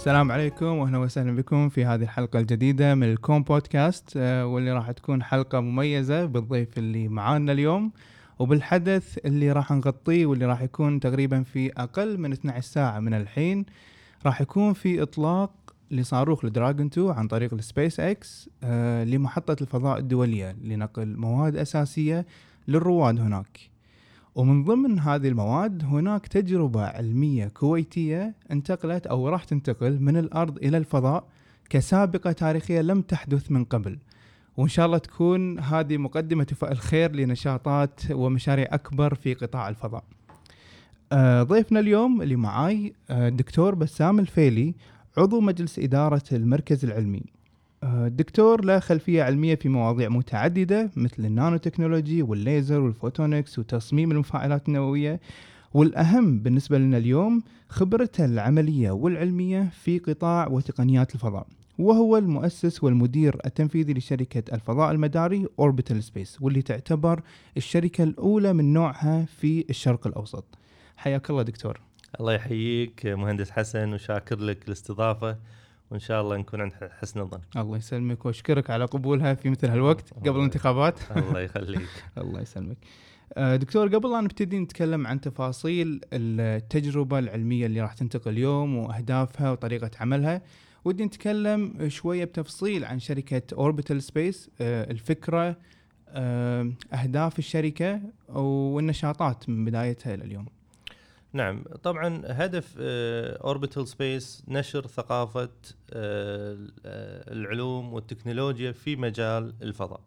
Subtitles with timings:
[0.00, 4.90] السلام عليكم واهلا وسهلا بكم في هذه الحلقة الجديدة من الكوم بودكاست آه، واللي راح
[4.90, 7.92] تكون حلقة مميزة بالضيف اللي معانا اليوم
[8.38, 13.66] وبالحدث اللي راح نغطيه واللي راح يكون تقريبا في أقل من 12 ساعة من الحين
[14.26, 15.52] راح يكون في إطلاق
[15.90, 22.26] لصاروخ ال Dragon 2 عن طريق السبيس إكس آه، لمحطة الفضاء الدولية لنقل مواد أساسية
[22.68, 23.70] للرواد هناك.
[24.34, 30.76] ومن ضمن هذه المواد هناك تجربة علمية كويتية انتقلت أو راح تنتقل من الأرض إلى
[30.76, 31.24] الفضاء
[31.70, 33.98] كسابقة تاريخية لم تحدث من قبل.
[34.56, 40.04] وإن شاء الله تكون هذه مقدمة الخير لنشاطات ومشاريع أكبر في قطاع الفضاء.
[41.12, 44.74] آه، ضيفنا اليوم اللي معاي الدكتور آه، بسام الفيلي
[45.18, 47.22] عضو مجلس إدارة المركز العلمي.
[47.84, 54.68] الدكتور له خلفية علمية في مواضيع متعددة مثل النانو تكنولوجي والليزر وال photonics وتصميم المفاعلات
[54.68, 55.20] النووية.
[55.74, 61.46] والأهم بالنسبة لنا اليوم خبرته العملية والعلمية في قطاع وتقنيات الفضاء
[61.78, 67.22] وهو المؤسس والمدير التنفيذي لشركة الفضاء المداري Orbital Space واللي تعتبر
[67.56, 70.44] الشركة الأولى من نوعها في الشرق الأوسط.
[70.96, 71.80] حياك الله دكتور.
[72.20, 75.36] الله يحييك مهندس حسن وشاكر لك الاستضافة.
[75.90, 77.40] وإن شاء الله نكون عند حسن الظن.
[77.56, 80.98] الله يسلمك وأشكرك على قبولها في مثل هالوقت قبل الانتخابات.
[81.16, 81.88] الله يخليك.
[82.18, 82.76] الله يسلمك.
[83.32, 89.50] آه، دكتور قبل لا نبتدي نتكلم عن تفاصيل التجربة العلمية اللي راح تنتقل اليوم وأهدافها
[89.50, 90.42] وطريقة عملها
[90.84, 95.56] ودي نتكلم شوية بتفصيل عن شركة Orbital Space آه، الفكرة
[96.08, 100.46] آه، أهداف الشركة والنشاطات من بدايتها إلى اليوم.
[101.32, 105.48] نعم طبعا هدف Orbital Space نشر ثقافة
[105.92, 106.56] آه،
[107.32, 110.00] العلوم والتكنولوجيا في مجال الفضاء.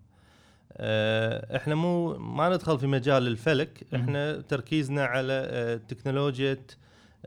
[0.78, 6.58] آه، إحنا مو ما ندخل في مجال الفلك إحنا تركيزنا على آه، تكنولوجيا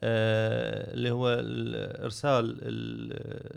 [0.03, 1.29] اللي هو
[2.05, 2.59] ارسال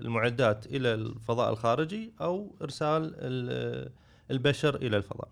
[0.06, 3.14] المعدات إلى الفضاء الخارجي أو إرسال
[4.32, 5.28] البشر إلى الفضاء.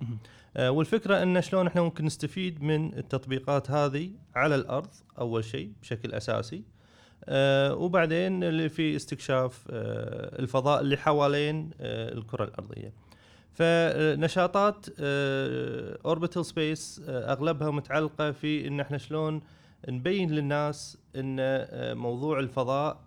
[0.57, 6.11] آه، والفكرة أن شلون إحنا ممكن نستفيد من التطبيقات هذه على الأرض أول شيء بشكل
[6.11, 6.63] أساسي.
[7.25, 12.93] آه، وبعدين اللي في استكشاف آه، الفضاء اللي حوالين الكرة الأرضية.
[13.53, 14.85] فنشاطات
[16.05, 19.41] Orbital Space أغلبها متعلقة في إن إحنا شلون
[19.89, 21.37] نبين للناس إن
[21.97, 22.99] موضوع الفضاء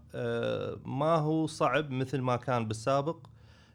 [0.84, 3.17] ما هو صعب مثل ما كان بالسابق.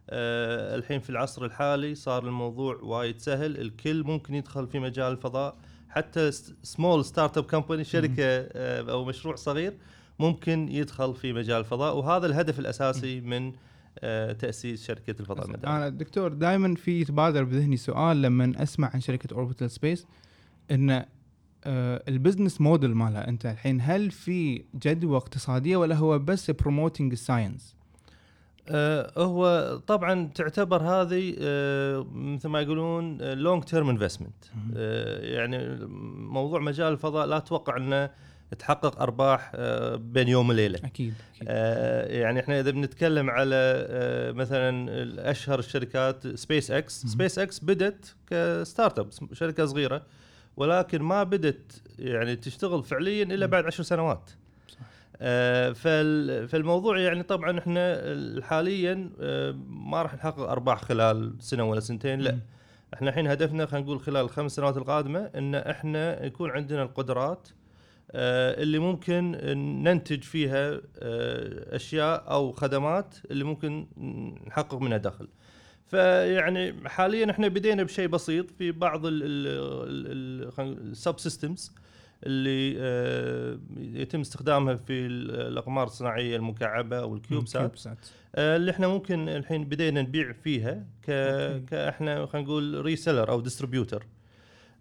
[0.09, 3.61] آه الحين في العصر الحالي صار الموضوع وايد سهل.
[3.61, 5.55] الكل ممكن يدخل في مجال الفضاء.
[5.89, 6.31] حتى
[6.63, 9.73] small startup company شركة آه أو مشروع صغير
[10.19, 11.97] ممكن يدخل في مجال الفضاء.
[11.97, 13.53] وهذا الهدف الأساسي من
[13.99, 15.67] آه تأسيس شركة الفضاء المداري.
[15.71, 20.07] أنا دكتور دائما في يتبادر بذهني سؤال لما أسمع عن شركة Orbital Space
[20.71, 21.05] إن
[21.63, 27.11] آه ال business model مالها أنت الحين هل في جدوى اقتصادية ولا هو بس promoting
[27.11, 27.74] ال science؟
[28.69, 34.45] آه هو طبعا تعتبر هذه آه مثل ما يقولون long term investment
[35.21, 35.85] يعني
[36.17, 38.09] موضوع مجال الفضاء لا أتوقع أنه
[38.59, 40.79] تحقق أرباح آه بين يوم وليلة.
[40.83, 41.47] أكيد, أكيد.
[42.21, 43.85] يعني إحنا إذا بنتكلم على
[44.35, 44.91] مثلا
[45.31, 50.03] اشهر الشركات SpaceX SpaceX بدت ك startup شركة صغيرة
[50.57, 54.31] ولكن ما بدت يعني تشتغل فعليا إلا بعد عشر سنوات.
[56.47, 58.01] فالموضوع يعني طبعا إحنا
[58.41, 62.39] حاليا آه، ما راح نحقق أرباح خلال سنة ولا سنتين لا.
[62.93, 67.47] إحنا الحين هدفنا خلينا نقول خلال الخمس سنوات القادمة إن إحنا يكون عندنا القدرات
[68.11, 69.31] آه، اللي ممكن
[69.83, 70.81] ننتج فيها
[71.75, 73.87] أشياء أو خدمات اللي ممكن
[74.47, 75.27] نحقق منها دخل.
[75.87, 79.01] فيعني حاليا إحنا بدينا بشيء بسيط في بعض
[80.55, 81.71] السب سيستمز
[82.25, 87.87] اللي آه، يتم استخدامها في الأقمار الصناعية المكعبة أو ال CubeSat
[88.35, 91.11] آه، اللي إحنا ممكن الحين بدينا نبيع فيها ك
[91.65, 94.05] كاحنا خلينا نقول reseller أو distributor.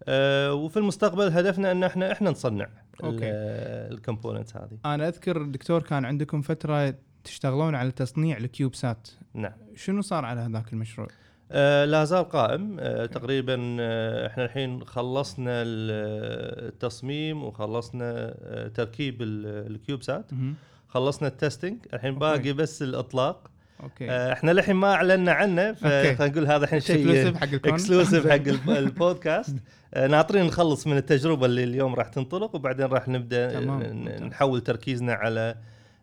[0.04, 2.68] آه، وفي المستقبل هدفنا إن إحنا إحنا نصنع
[3.02, 4.78] ال component هذه.
[4.84, 6.94] أنا أذكر دكتور كان عندكم فترة
[7.24, 9.08] تشتغلون على تصنيع ال CubeSat.
[9.34, 9.52] نعم.
[9.74, 11.08] شنو صار على هذاك المشروع؟
[11.52, 12.76] آه لا زال قائم.
[12.80, 20.54] آه تقريبا آه إحنا الحين خلصنا ال- التصميم وخلصنا آه تركيب ال- ال CubeSat مهم.
[20.88, 21.76] خلصنا ال testing.
[21.94, 22.18] الحين.
[22.18, 23.50] باقي بس الإطلاق.
[23.82, 24.10] أوكي.
[24.10, 25.72] آه إحنا للحين ما اعلنا عنه.
[25.72, 27.28] فخلينا نقول هذا الحين شيء
[27.64, 29.56] exclusive حق البودكاست.
[29.94, 33.82] آه، ناطرين نخلص من التجربة اللي اليوم راح تنطلق وبعدين راح نبدأ تمام،.
[34.08, 35.54] نحول تركيزنا على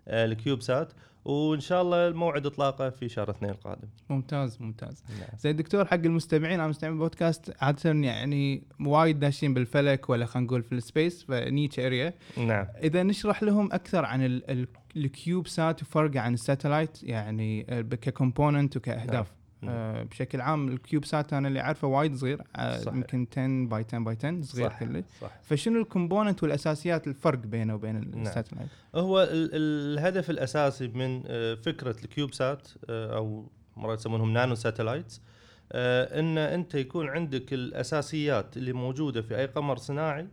[0.08, 0.94] آه، ال CubeSat
[1.26, 5.30] وإن شاء الله الموعد اطلاقه في شهر اثنين القادم ممتاز ممتاز نعم.
[5.40, 10.64] زين دكتور حق المستمعين أو مستمعين البودكاست عادة يعني وايد داشين بالفلك ولا خلينا نقول
[10.64, 14.68] في ال space فنيتش area نعم إذا نشرح لهم أكثر عن ال- ال-
[14.98, 17.64] ال CubeSat وفرقه عن ال satellite يعني
[18.02, 19.41] ك component وكأهداف نعم.
[19.70, 22.82] آه بشكل عام ال CubeSat أنا اللي أعرفه وايد صغير آه.
[22.88, 27.38] يمكن 10 by 10 by 10 صغير صح كله صح فشنو ال component والأساسيات الفرق
[27.40, 28.22] بينه وبين نعم.
[28.22, 33.46] الساتلايت هو ال- ال- الهدف الأساسي من آه، فكرة ال CubeSat أو
[33.78, 35.22] مرات يسمونهم nanosatellites
[35.74, 40.28] إن أنت يكون عندك الأساسيات اللي موجودة في أي قمر صناعي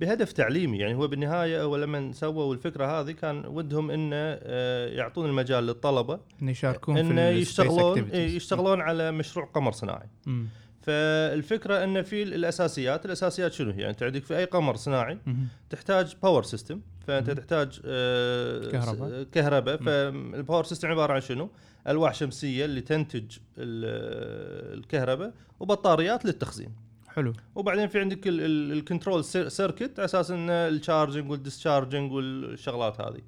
[0.00, 5.26] بهدف تعليمي يعني هو بالنهاية هو لما سووا الفكرة هذه كان ودهم إنه آه، يعطون
[5.28, 7.98] المجال للطلبة إنه يشاركون في انه يشتغلون.
[8.10, 10.46] إيه، يشتغلون على مشروع قمر صناعي مم.
[10.82, 15.36] فالفكرة إنه في الأساسيات الأساسيات شنو هي يعني انت عندك في أي قمر صناعي مم.
[15.70, 17.36] تحتاج باور سيستم فأنت مهم.
[17.36, 19.22] تحتاج آه، كهرباء.
[19.22, 21.50] كهرباء فالباور سيستم عبارة عن شنو؟
[21.88, 26.70] ألواح شمسية اللي تنتج ال- الكهرباء وبطاريات للتخزين
[27.16, 27.32] حلو.
[27.54, 31.43] وبعدين في عندك ال- ال- ال control cir- circuit على أساس ان ال charging وال
[31.43, 33.20] discharging والشغلات هذه.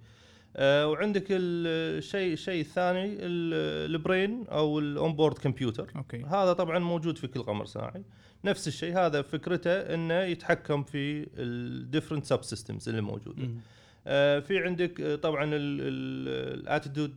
[0.57, 6.23] آه، وعندك ال- الشيء الشيء الثاني ال- ال brain أو ال onboard computer okay.
[6.25, 8.03] هذا طبعا موجود في كل قمر صناعي.
[8.45, 13.43] نفس الشيء هذا فكرته إنه يتحكم في ال different subsystems اللي موجودة.
[13.43, 13.61] مم.
[14.07, 17.15] آه في عندك آه، طبعا ال attitude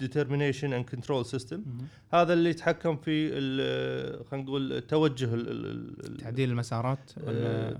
[0.00, 1.62] determination and control system.
[2.12, 5.28] هذا اللي يتحكم في ال- خلينا نقول توجه
[6.18, 7.76] تعديل المسارات ولا؟ آه،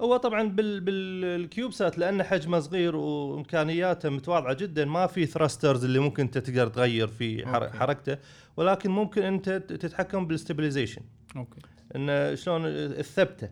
[0.00, 5.98] هو طبعا بال بال CubeSat لأنه حجمه صغير وإمكانياته متواضعة جدا ما في thrusters اللي
[5.98, 7.46] ممكن أنت تقدر تغير في.
[7.46, 8.16] حركته.
[8.56, 11.02] ولكن ممكن أنت تتحكم بال stabilization
[11.36, 11.60] okay.
[11.96, 13.48] إنه شلون الثبتة.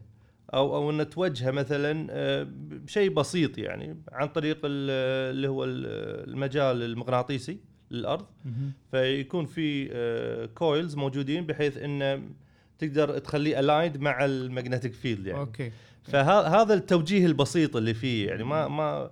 [0.54, 6.28] أو أو انه توجهه مثلا آه، بشيء بسيط يعني عن طريق ال- اللي هو ال-
[6.30, 7.58] المجال المغناطيسي
[7.90, 8.26] للارض.
[8.90, 9.88] فيكون في
[10.54, 12.22] coils موجودين بحيث انه
[12.78, 15.40] تقدر تخليه aligned مع ال magnetic field يعني.
[15.40, 15.72] okay.
[16.02, 19.10] فهذا التوجيه البسيط اللي فيه يعني ما ما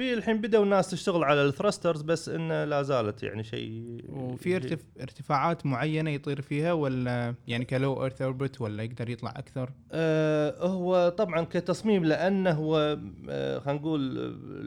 [0.00, 4.56] في الحين بدأوا الناس تشتغل على ال thrusters بس إنه لا زالت يعني شيء وفي
[4.56, 4.78] ارتف...
[5.00, 10.66] ارتفاعات معينة يطير فيها ولا يعني ك low earth orbit ولا يقدر يطلع أكثر؟ آه
[10.66, 12.98] هو طبعا كتصميم لأنه هو
[13.28, 14.00] آه خلينا نقول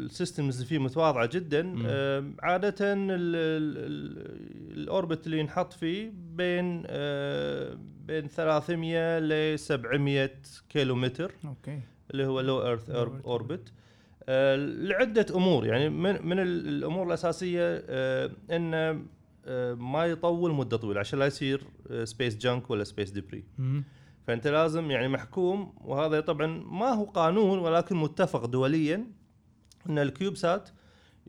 [0.05, 1.75] ال systems اللي فيه متواضعة جدا.
[1.85, 9.59] آه عاده ال- ال- ال- ال orbit اللي ينحط فيه بين آه بين 300 ل
[9.59, 10.31] 700
[10.69, 11.79] كيلو متر okay.
[12.11, 13.71] اللي هو low earth orbit
[14.87, 15.65] لعدة أمور.
[15.65, 19.05] يعني من من ال- الأمور الأساسية آه انه
[19.45, 21.63] آه ما يطول مدة طويلة عشان لا يصير
[22.03, 23.43] space junk ولا space debris.
[24.27, 29.07] فأنت لازم يعني محكوم وهذا طبعا ما هو قانون ولكن متفق دوليا
[29.89, 30.69] إن ال CubeSat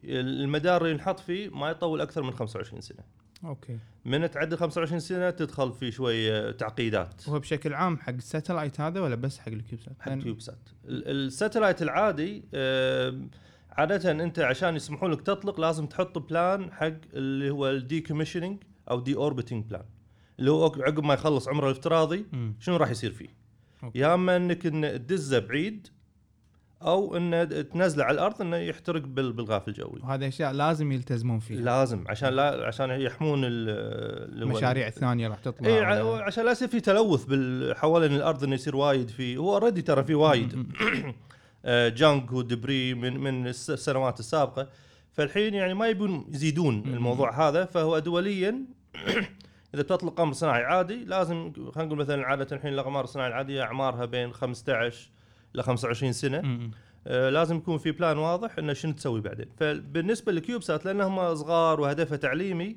[0.05, 2.99] المدار اللي ينحط فيه ما يطول أكثر من 25 سنة.
[3.45, 3.79] okay.
[4.05, 9.01] من تعدي 25 سنة تدخل في شوية تعقيدات هو بشكل عام حق ال satellite هذا
[9.01, 12.45] ولا بس حق ال CubeSat؟ حق CubeSat ال- ال satellite العادي
[13.71, 19.01] عادة أنت عشان يسمحون لك تطلق لازم تحط plan حق اللي هو ال decommissioning أو
[19.01, 19.85] deorbiting plan
[20.39, 22.27] اللي هو عقب ما يخلص عمره الافتراضي.
[22.61, 23.29] شنو راح يصير فيه
[23.85, 23.99] okay.
[23.99, 25.89] يا إما إنك تدزه بعيد
[26.85, 30.01] أو انه تنزله على الأرض إنه يحترق بال- بالغلاف الجوي.
[30.03, 31.61] وهذه أشياء لازم يلتزمون فيها.
[31.61, 35.81] لازم عشان لا عشان يحمون المشاريع الثانية راح تطلع اي
[36.23, 37.27] عشان لا يصير في تلوث
[37.77, 40.55] حوالين الأرض إنه يصير وايد في هو already ترى في وايد.
[40.55, 40.67] مم.
[41.67, 44.69] آه، و debris من من الس- السنوات السابقة.
[45.13, 46.83] فالحين يعني ما يبون يزيدون.
[46.87, 47.65] الموضوع هذا.
[47.65, 48.59] فهو دوليا
[49.75, 54.05] إذا بتطلق قمر صناعي عادي لازم خلينا نقول مثلا عادة الحين الأقمار الصناعية العادية أعمارها
[54.05, 55.11] بين 15
[55.55, 56.71] ل 25 سنة مم.
[57.07, 61.81] آه، لازم يكون في بلان واضح إنه شنو تسوي بعدين فبالنسبة لكيوب سات لانهم صغار
[61.81, 62.77] وهدفها تعليمي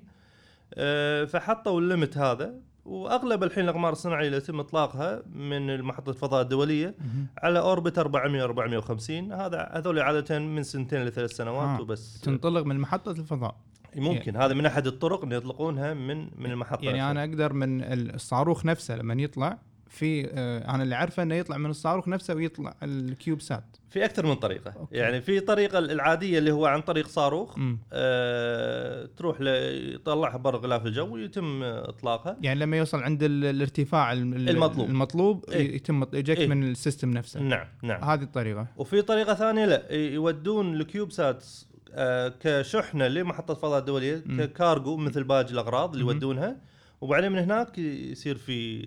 [0.74, 2.54] آه، فحطوا الليمت هذا
[2.86, 7.28] وأغلب الحين الأقمار الصناعية اللي يتم إطلاقها من محطه الفضاء الدولية مم.
[7.44, 11.82] على أوربت 400 450 هذا هذول عادة من سنتين لثلاث سنوات آه.
[11.82, 13.56] وبس تنطلق من محطة الفضاء
[13.96, 17.12] ممكن هذا من أحد الطرق إن يطلقونها من من المحطة يعني نفسها.
[17.12, 19.58] أنا أقدر من الصاروخ نفسه لما يطلع
[19.98, 24.26] في آه أنا اللي عارفه إنه يطلع من الصاروخ نفسه ويطلع ال CubeSat في أكثر
[24.26, 24.96] من طريقة okay.
[24.98, 27.56] يعني في طريقة العادية اللي هو عن طريق صاروخ.
[27.94, 34.34] آه تروح يطلعها برا غلاف الجو ويتم إطلاقها يعني لما يوصل عند ال- الارتفاع الم-
[34.34, 34.90] ال- المطلوب.
[34.90, 35.76] المطلوب إيه.
[35.76, 36.48] يتم eject إيه.
[36.48, 41.68] من ال system نفسه نعم نعم هذه الطريقة وفي طريقة ثانية لا يودون ال CubeSats
[41.94, 44.24] آه كشحنة لمحطة فضاء دولية.
[44.40, 46.06] ككارجو مثل باقي الأغراض اللي.
[46.06, 46.56] يودونها
[47.02, 48.86] وبعدين من هناك يصير في؟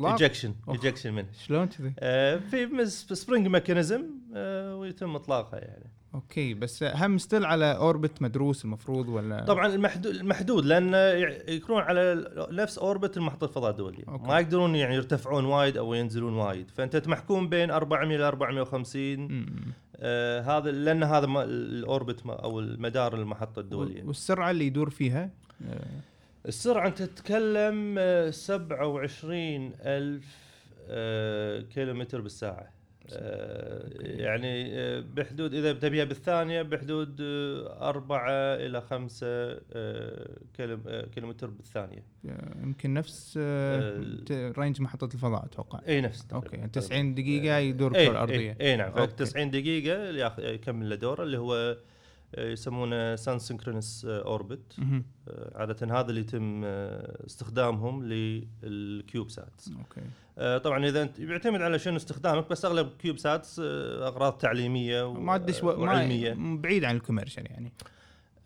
[0.00, 0.74] ejection أوه.
[0.74, 4.02] ejection منه شلون كذي؟ آه، في spring mechanism
[4.78, 10.64] ويتم إطلاقها يعني okay بس هم still على orbit مدروس المفروض ولا طبعا المحدود المحدود
[10.64, 10.94] لأن
[11.48, 14.26] يكونون على نفس orbit المحطة الفضاء الدوليه okay.
[14.26, 19.46] ما يقدرون يعني يرتفعون وايد أو ينزلون وايد فأنت محكوم بين 400 ل 450 مم.
[19.96, 25.30] آه هذا لأن هذا ال orbit أو المدار المحطة الدولية والسرعة اللي يدور فيها
[25.68, 25.80] آه،
[26.48, 30.44] السرعة أنت تتكلم آه، 27 ألف
[30.88, 32.74] آه، كيلومتر بالساعة.
[33.12, 39.26] آه، يعني آه، بحدود إذا تبيها بالثانية بحدود آه، أربعة إلى خمسة
[39.72, 42.02] آه، كيلو- آه، كيلومتر بالثانية.
[42.28, 45.80] آه، يمكن نفس آه، آه، range محطة الفضاء أتوقع.
[45.88, 46.56] إي نفس okay تقريباً.
[46.58, 48.92] يعني 90 دقيقة يدور الارضيه إي, إي نعم.
[48.92, 49.12] okay.
[49.12, 51.76] 90 دقيقة ياخ- يكمل دوره اللي هو آه،
[52.38, 54.76] يسمونه sun synchronous orbit.
[55.54, 58.04] عاده هذا اللي يتم آه، استخدامهم
[58.62, 60.00] لل CubeSats okay.
[60.38, 65.34] آه، طبعا إذا أنت يعتمد على شنو استخدامك بس أغلب CubeSats آه، أغراض تعليمية ما
[65.34, 66.34] ادش و- وعلمية.
[66.38, 67.72] بعيد عن ال commercial يعني.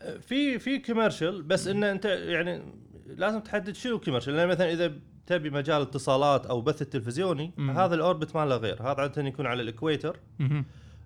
[0.02, 2.62] آه، في في commercial بس إن أنت يعني
[3.06, 4.34] لازم تحدد شنو commercial.
[4.34, 4.92] لأن مثلا إذا
[5.26, 7.52] تبي مجال اتصالات أو بث التلفزيوني.
[7.58, 8.82] هذا ال orbit ماله غير.
[8.82, 10.16] هذا عاده يكون على ال equator.
[10.40, 10.64] آه،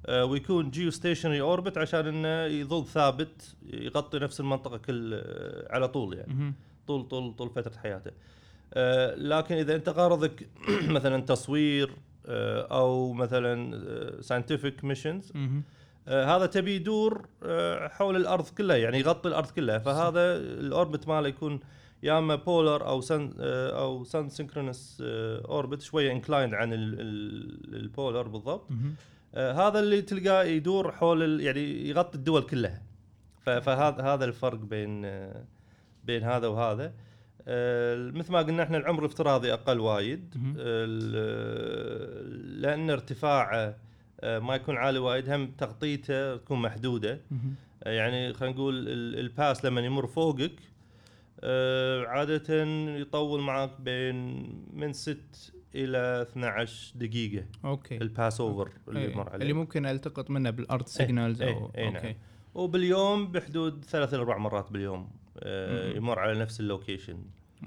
[0.09, 6.55] ويكون geostationary orbit عشان إنه يظل ثابت يغطي نفس المنطقة كل آه، على طول يعني.
[6.87, 8.11] طول طول طول فترة حياته.
[8.75, 10.49] آه، لكن إذا أنت غرضك
[10.97, 11.91] مثلا تصوير
[12.27, 15.33] آه، أو مثلا scientific missions.
[16.09, 21.29] هذا تبي يدور آه، حول الأرض كلها يعني يغطي الأرض كلها فهذا ال orbit ماله
[21.29, 21.61] يكون
[22.03, 27.86] يا أما polar أو sun أو sun synchronous orbit شوية inclined عن ال- ال- ال
[27.86, 28.71] polar بالضبط.
[28.71, 28.75] آه،
[29.35, 32.83] هذا اللي تلقاه يدور حول يعني يغطي الدول كلها.
[33.61, 35.45] فهذا هذا الفرق بين آه،
[36.05, 36.93] بين هذا وهذا.
[37.49, 40.35] آه، مثل ما قلنا إحنا العمر الافتراضي أقل وايد.
[42.61, 43.77] لأن ارتفاعه
[44.21, 47.21] آه، ما يكون عالي وايد هم تغطيته تكون محدودة.
[47.85, 50.53] آه، يعني خلينا نقول ال- الباس لما يمر فوقك
[51.41, 52.65] آه، عادة
[53.01, 54.17] يطول معك بين
[54.73, 55.17] من 6
[55.75, 60.87] إلى 12 دقيقة أوكي ال pass over اللي يمر عليه اللي ممكن ألتقط منه بالأرض
[60.87, 61.97] signals إيه، أو إيه، نعم.
[61.97, 62.17] أوكي
[62.55, 65.97] وباليوم بحدود ثلاث أربع مرات باليوم آه،.
[65.97, 67.19] يمر على نفس ال location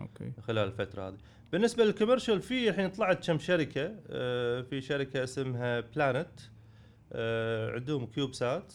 [0.01, 1.17] أوكي خلال الفترة هذه
[1.51, 6.39] بالنسبة لل commercial في الحين طلعت كم شركة آه، في شركة اسمها Planet
[7.75, 8.73] عندهم CubeSat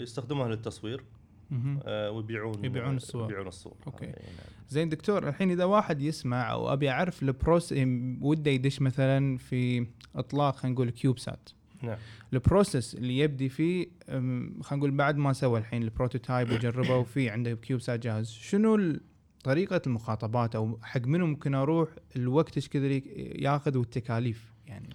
[0.00, 1.04] يستخدموها للتصوير
[1.50, 1.80] مهم.
[1.84, 3.24] آه، ويبيعون يبيعون الصور.
[3.24, 4.06] يبيعون الصور okay.
[4.06, 4.57] هذه، نعم.
[4.68, 7.74] زين دكتور الحين إذا واحد يسمع أو أبي أعرف ال process
[8.20, 11.48] وده يدش مثلا في إطلاق خلينا نقول CubeSat
[11.82, 11.96] نعم.
[12.32, 17.30] ال process اللي يبدي فيه خلينا نقول بعد ما سوى الحين ال prototype وجربه وفي
[17.30, 18.96] عنده CubeSat جاهز شنو
[19.44, 24.88] طريقة المخاطبات أو حق منو ممكن أروح الوقت إيش كذا ياخذ والتكاليف يعني؟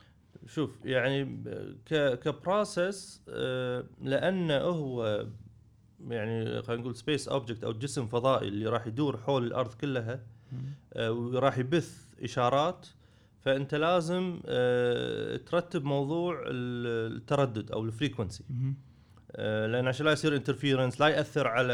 [0.47, 5.27] شوف يعني ب- ك ك process آه، لأنه هو
[6.09, 10.19] يعني خلينا نقول space object أو جسم فضائي اللي راح يدور حول الأرض كلها
[10.93, 12.87] آه، وراح يبث إشارات
[13.41, 18.43] فأنت لازم آه، ترتب موضوع ال- التردد أو ال frequency.
[19.35, 21.73] آه، لأن عشان لا يصير interference لا يأثر على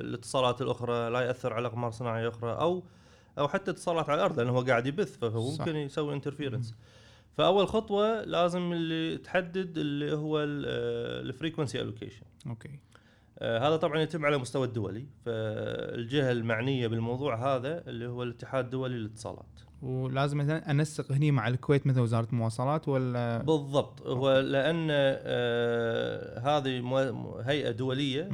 [0.00, 2.84] الاتصالات الأخرى لا يأثر على أقمار صناعية أخرى أو
[3.38, 5.60] أو حتى اتصالات على الأرض لأنه هو قاعد يبث فهو صح.
[5.60, 6.74] ممكن يسوي interference
[7.36, 12.78] فأول خطوة لازم اللي تحدد اللي هو ال frequency allocation okay.
[13.42, 19.60] هذا طبعا يتم على مستوى الدولي فالجهة المعنية بالموضوع هذا اللي هو الاتحاد الدولي للاتصالات.
[19.82, 24.02] ولازم مثلا أنسق هني مع الكويت مثل وزارة المواصلات ولا؟ بالضبط.
[24.06, 26.82] هو لأن آه هذه
[27.44, 28.28] هيئة دولية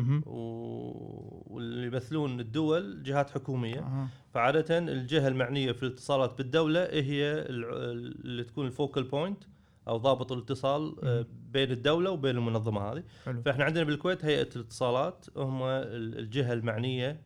[1.47, 3.81] واللي يمثلون الدول جهات حكومية.
[3.81, 4.09] أها.
[4.35, 9.45] فعادة الجهة المعنية في الاتصالات بالدولة هي اللي تكون الفوكال بوينت.
[9.89, 11.27] أو ضابط الاتصال آه،.
[11.53, 17.21] بين الدولة وبين المنظمة هذه حلو فإحنا عندنا بالكويت هيئة الاتصالات هم ال- الجهة المعنية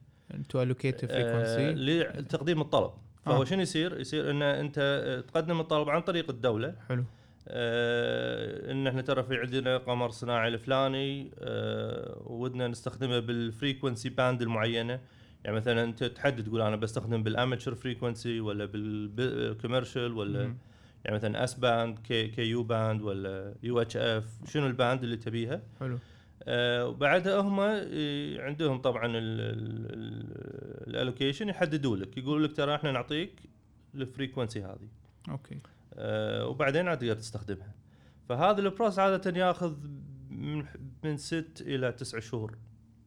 [0.48, 2.90] to allocate آه، frequency لتقديم الطلب
[3.24, 3.44] فهو آه.
[3.44, 7.04] شنو يصير؟ يصير إن أنت آه، تقدم الطلب عن طريق الدولة حلو
[7.48, 14.42] آه، إن إحنا ترى في عندنا قمر صناعي الفلاني آه، ودنا نستخدمه بال frequency band
[14.42, 15.00] المعينة
[15.44, 20.56] يعني مثلا أنت تحدد تقول أنا بستخدم بال amateur frequency ولا بال commercial ولا مم.
[21.04, 25.98] يعني مثلا S band K, Ku band ولا UHF شنو ال band اللي تبيها؟ حلو.
[26.42, 29.12] آه وبعدها هم آه، عندهم طبعا
[30.86, 33.40] ال allocation يحددوا لك يقولوا لك ترى إحنا نعطيك
[33.94, 34.88] ال frequency هذه.
[35.28, 35.58] okay.
[35.94, 37.74] آه وبعدين عاد تقدر تستخدمها.
[38.28, 39.76] فهذا ال process عادة ياخذ
[40.30, 40.64] من
[41.04, 42.58] من ست إلى تسع شهور.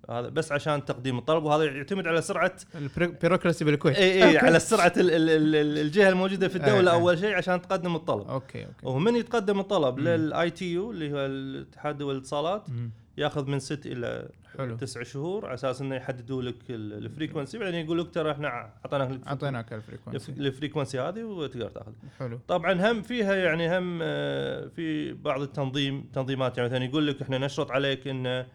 [0.09, 3.95] هذا بس عشان تقديم الطلب وهذا يعتمد على سرعة ال bureaucracy بالكويت.
[3.97, 6.97] إي إي على سرعة ال- ال- ال- ال- الجهة الموجودة في الدولة إيه.
[6.99, 8.27] أول شيء عشان تقدم الطلب.
[8.27, 8.73] okay okay.
[8.83, 9.99] ومن يتقدم الطلب.
[9.99, 12.91] لل ITU اللي هو الاتحاد دول الاتصالات مم.
[13.17, 14.75] ياخذ من ست إلى حلو.
[14.75, 18.69] تسع شهور على أساس إنه يحددوا لك ال- ال frequency بعدين يقول لك ترى إحنا
[18.85, 22.39] أعطيناك أعطيناك ال frequency ال frequency هذه وتقدر تاخذ حلو.
[22.47, 26.57] طبعا هم فيها يعني هم آه، في بعض التنظيم تنظيمات.
[26.57, 28.45] يعني مثلا يقول لك إحنا نشرط عليك إنه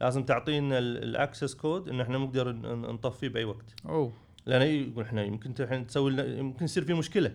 [0.00, 2.52] لازم تعطينا ال access code إن إحنا نقدر
[2.92, 3.74] نطفيه بأي وقت.
[3.88, 4.12] أوه.
[4.46, 7.32] لأن يقول إحنا يمكن الحين تسوي لنا- يمكن يصير في مشكلة.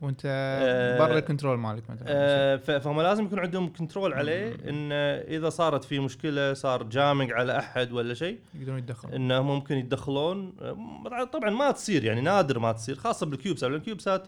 [0.00, 2.04] وأنت آه، برا ال control مالك مثلا.
[2.08, 4.54] آه، فهم لازم يكون عندهم control عليه.
[4.68, 4.92] إن
[5.36, 9.14] إذا صارت في مشكلة صار جامج على أحد ولا شيء يقدرون يتدخلون.
[9.14, 10.56] إنه ممكن يتدخلون.
[10.60, 13.70] آه، طبعا ما تصير يعني نادر ما تصير خاصة بال CubeSat.
[13.70, 14.26] ال CubeSat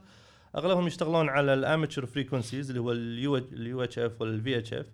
[0.57, 4.87] أغلبهم يشتغلون على ال amateur frequencies اللي هو ال UHF ولا ال VHF.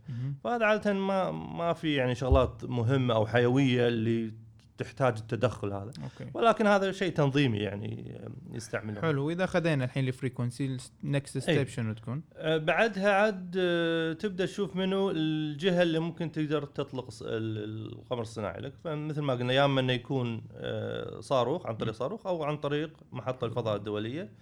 [0.44, 4.44] فهذا عاده ما ما في يعني شغلات مهمة أو حيوية اللي
[4.78, 5.92] تحتاج التدخل هذا.
[6.02, 6.30] okay.
[6.34, 8.20] ولكن هذا شيء تنظيمي يعني
[8.52, 9.26] يستعملون حلو.
[9.26, 11.66] وإذا خذينا الحين ال frequency next step إيه.
[11.66, 18.22] شنو تكون؟ آه، بعدها عاد آه، تبدأ تشوف منو الجهة اللي ممكن تقدر تطلق القمر
[18.22, 18.72] الصناعي لك.
[18.84, 22.90] فمثل ما قلنا يا إما إنه يكون آه، صاروخ عن طريق صاروخ أو عن طريق
[23.12, 24.32] محطة الفضاء الدولية.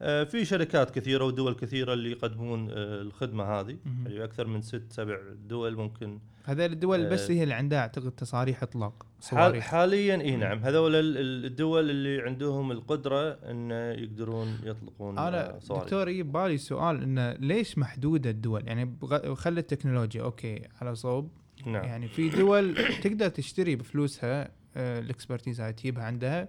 [0.00, 3.76] في شركات كثيرة ودول كثيرة اللي يقدمون آه، الخدمة هذه.
[3.84, 4.06] مهم.
[4.06, 7.34] يعني أكثر من ست سبع دول ممكن هذول الدول بس آه.
[7.34, 9.64] هي اللي عندها أعتقد تصاريح إطلاق صواريخ.
[9.64, 10.58] حاليا إي نعم.
[10.58, 15.84] هذول ال- ال- الدول اللي عندهم القدرة إن يقدرون يطلقون أنا آه، صواريخ.
[15.84, 18.96] دكتور يجي ببالي سؤال انه ليش محدودة الدول؟ يعني
[19.34, 21.30] خلي التكنولوجيا okay على صوب.
[21.66, 21.84] نعم.
[21.84, 26.48] يعني في دول تقدر تشتري بفلوسها آه، ال expertise هاي تجيبها عندها.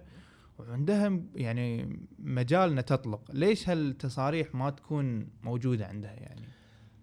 [0.68, 6.42] وعندها م- يعني مجال انها تطلق، ليش هالتصاريح ما تكون موجودة عندها يعني؟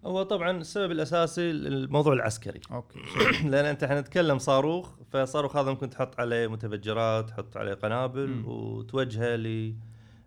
[0.04, 2.60] هو طبعا السبب الأساسي الموضوع العسكري.
[2.72, 2.98] okay.
[3.50, 8.46] لأن أنت إحنا نتكلم صاروخ فالصاروخ هذا ممكن تحط عليه متفجرات تحط عليه قنابل مم.
[8.48, 9.74] وتوجهه ل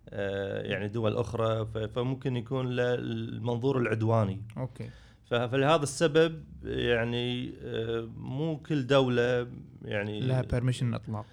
[0.10, 1.66] آه، يعني دول أخرى.
[1.96, 4.42] فممكن يكون له المنظور العدواني.
[4.58, 4.90] okay.
[5.30, 9.48] فلهذا السبب يعني آه، مو كل دولة
[9.86, 11.26] يعني لها permission إطلاق.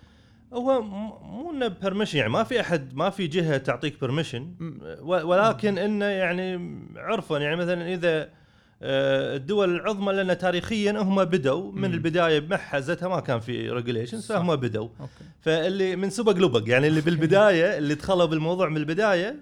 [0.52, 4.78] هو مو إنه permission يعني ما في أحد ما في جهة تعطيك permission مم.
[5.02, 8.28] ولكن إنه يعني عرفا يعني مثلا إذا
[8.82, 11.84] آه، الدول العظمى لأن تاريخيا هم بدوا من.
[11.84, 14.34] البداية بمحزتها ما كان في regulation صح.
[14.34, 14.88] فهم بدوا
[15.40, 19.36] فاللي من سبق لبق يعني اللي بالبداية اللي دخلوا بالموضوع من البداية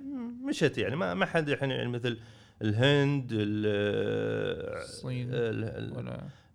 [0.44, 2.18] مشت يعني ما ما حد يعني يعني مثل
[2.62, 5.28] الهند ال- الصين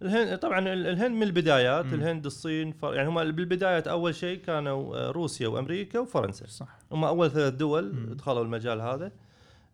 [0.03, 1.93] الهند طبعا ال- الهند من البدايات مم.
[1.93, 7.03] الهند الصين فر- يعني هم بالبدايات أول شيء كانوا آه، روسيا وأمريكا وفرنسا صح هم
[7.03, 8.13] أول ثلاث دول مم.
[8.13, 9.11] دخلوا المجال هذا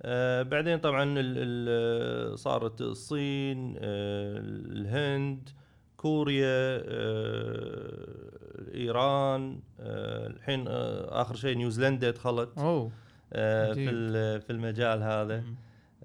[0.02, 4.38] آه بعدين طبعا ال ال صارت الصين آه
[4.72, 5.50] الهند
[5.98, 12.92] كوريا آه إيران آه الحين آه آخر شيء نيوزيلندا دخلت أوه
[13.34, 13.86] آه في
[14.40, 15.56] في المجال هذا مم.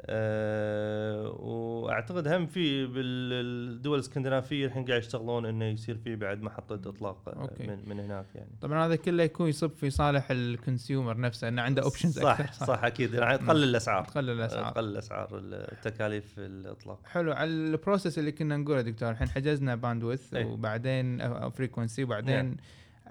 [0.07, 7.29] آه وأعتقد هم في بالدول الإسكندنافية الحين قاعد يشتغلون إنه يصير في بعد محطة إطلاق
[7.29, 7.67] آه، okay.
[7.67, 8.51] من, من هناك يعني.
[8.61, 12.53] طبعا هذا كله يكون يصب في صالح ال consumer نفسه إنه عنده options صح أكثر
[12.53, 13.15] صح, صح أكيد.
[13.15, 14.05] يعني تقلل الأسعار.
[14.05, 14.73] تقلل الأسعار.
[14.73, 17.01] تقلل اسعار التكاليف الإطلاق.
[17.05, 17.33] حلو.
[17.33, 20.45] على ال process اللي كنا نقوله دكتور الحين حجزنا bandwidth أي.
[20.45, 21.19] وبعدين
[21.51, 22.57] frequency وبعدين نعم.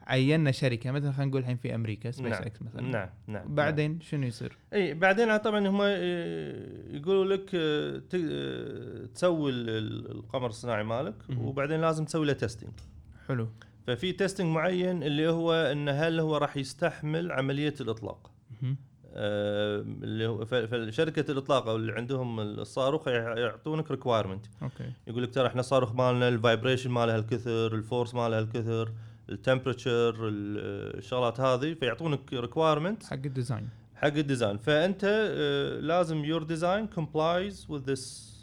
[0.07, 2.81] عينا شركة مثلا خلينا نقول الحين في أمريكا Space نعم X مثلا.
[2.81, 5.81] نعم نعم بعدين شنو يصير؟ إي بعدين طبعا هم
[6.95, 11.15] يقولوا لك آه، آه، تسوي ال- ال- القمر الصناعي مالك.
[11.37, 12.71] وبعدين لازم تسوي له testing
[13.27, 13.47] حلو.
[13.87, 18.31] ففي testing معين اللي هو انه هل هو راح يستحمل عملية الإطلاق.
[19.15, 24.91] آه، اللي هو فشركة الإطلاق أو اللي عندهم الصاروخ يع- يعطونك requirement okay.
[25.07, 28.91] يقول لك ترى إحنا الصاروخ مالنا ال vibration ماله هالكثر ال force ماله هالكثر
[29.29, 33.69] ال temperature الشغلات هذه فيعطونك requirement حق ال design.
[33.95, 34.57] حق ال design.
[34.57, 38.33] فأنت آه، لازم your design complies with this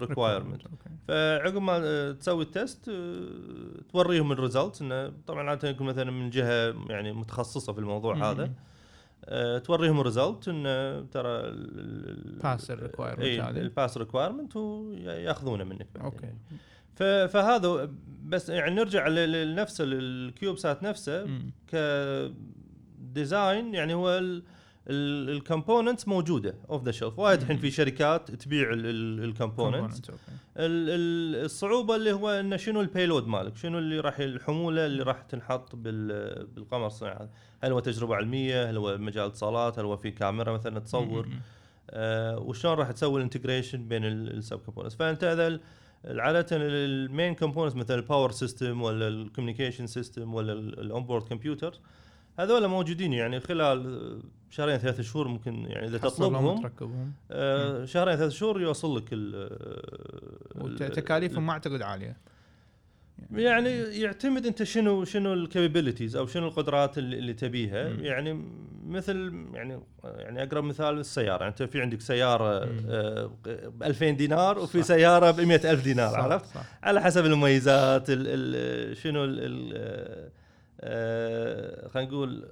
[0.00, 0.62] requirement
[1.08, 3.28] فعقب ما آه، تسوي ال test آه،
[3.92, 8.44] توريهم ال result إنه طبعا عادة يكون مثلا من جهة يعني متخصصة في الموضوع هذا.
[8.44, 8.52] مم.
[9.24, 11.42] آه، توريهم ال result إنه ترى
[12.42, 13.50] pass ال requirement اي هذه.
[13.50, 16.02] ال pass requirement وياخذونه منك بعدين.
[16.12, 17.90] okay ف- فهذا
[18.24, 21.26] بس يعني نرجع لنفس ال CubeSat نفسه.
[22.98, 24.22] ك design يعني هو
[24.88, 30.02] ال components موجودة off the shelf وايد الحين في شركات تبيع ال components.
[30.56, 35.76] الصعوبة اللي هو إنه شنو ال payload مالك؟ شنو اللي راح الحمولة اللي راح تنحط
[35.76, 37.30] بال- بالقمر؟ الصناعي هذا؟
[37.62, 41.28] هل هو تجربة علمية؟ هل هو مجال اتصالات؟ هل هو في كاميرا مثلا تصور.
[41.90, 45.60] آه وشلون راح تسوي ال integration بين ال sub components فأنت اذا ال-
[46.04, 51.22] عادة ال main components مثل ال power system ولا ال communication system ولا ال on-board
[51.28, 51.74] computer
[52.38, 56.44] هذول موجودين يعني خلال شهرين ثلاث شهور ممكن يعني إذا تطلبهم
[57.30, 59.58] آه شهرين ثلاث شهور يوصل لك ال-
[60.60, 62.16] وتكاليفهم ما أعتقد عالية.
[63.32, 68.04] يعني يعتمد انت شنو شنو ال capabilities أو شنو القدرات اللي, اللي تبيها مم.
[68.04, 68.44] يعني
[68.86, 72.64] مثل يعني يعني أقرب مثال السيارة أنت في عندك سيارة.
[73.68, 74.88] ب 2000 دينار وفي صح.
[74.88, 80.30] سيارة ب ألف دينار صح، عرفت صح على حسب المميزات ال ال شنو ال ال
[80.80, 82.48] آه، خلينا نقول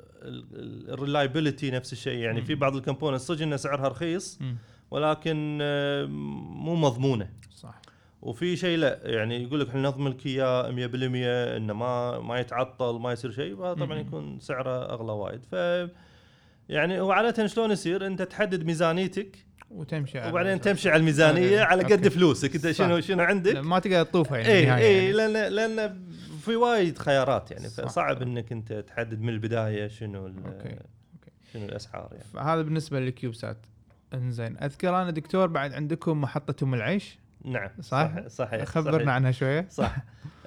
[0.89, 2.61] ال reliability نفس الشيء يعني في مم.
[2.61, 4.57] بعض ال component صدق انه سعرها رخيص مم.
[4.91, 7.82] ولكن آه، مو مضمونة صح
[8.23, 13.01] وفي شيء لا يعني يقول لك إحنا نضمن لك اياه 100% إنه ما ما يتعطل
[13.01, 13.99] ما يصير شيء طبعا.
[13.99, 15.55] يكون سعره أغلى وايد ف
[16.69, 19.37] يعني هو عاده شلون يصير أنت تحدد ميزانيتك
[19.71, 20.61] وتمشي على وبعدين.
[20.61, 21.61] تمشي على الميزانية.
[21.61, 22.09] على قد.
[22.09, 23.01] فلوسك أنت شنو.
[23.01, 25.13] شنو عندك ما تقدر تطوفها يعني اي اي يعني.
[25.13, 26.03] لأن لأن
[26.41, 28.23] في وايد خيارات يعني فصعب صح.
[28.23, 30.77] إنك أنت تحدد من البداية شنو okay.
[31.53, 33.67] شنو الأسعار يعني فهذا بالنسبة لل CubeSat
[34.15, 39.09] إنزين أذكر أنا دكتور بعد عندكم محطة أم العيش نعم صح؟ صحيح خبرنا صحيح.
[39.09, 39.97] عنها شوية صح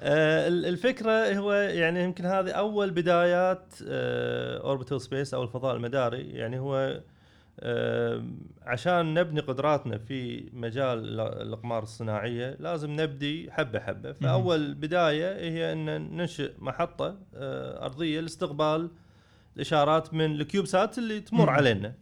[0.00, 6.58] آه ال- الفكرة هو يعني يمكن هذه أول بدايات Orbital Space أو الفضاء المداري يعني
[6.58, 7.00] هو
[7.60, 8.24] آه
[8.62, 15.72] عشان نبني قدراتنا في مجال ال- الأقمار الصناعية لازم نبدي حبة حبة فأول بداية هي
[15.72, 15.84] أن
[16.16, 18.90] ننشئ محطة آه أرضية لاستقبال
[19.56, 21.50] الإشارات من ال CubeSat اللي تمر.
[21.50, 21.92] علينا.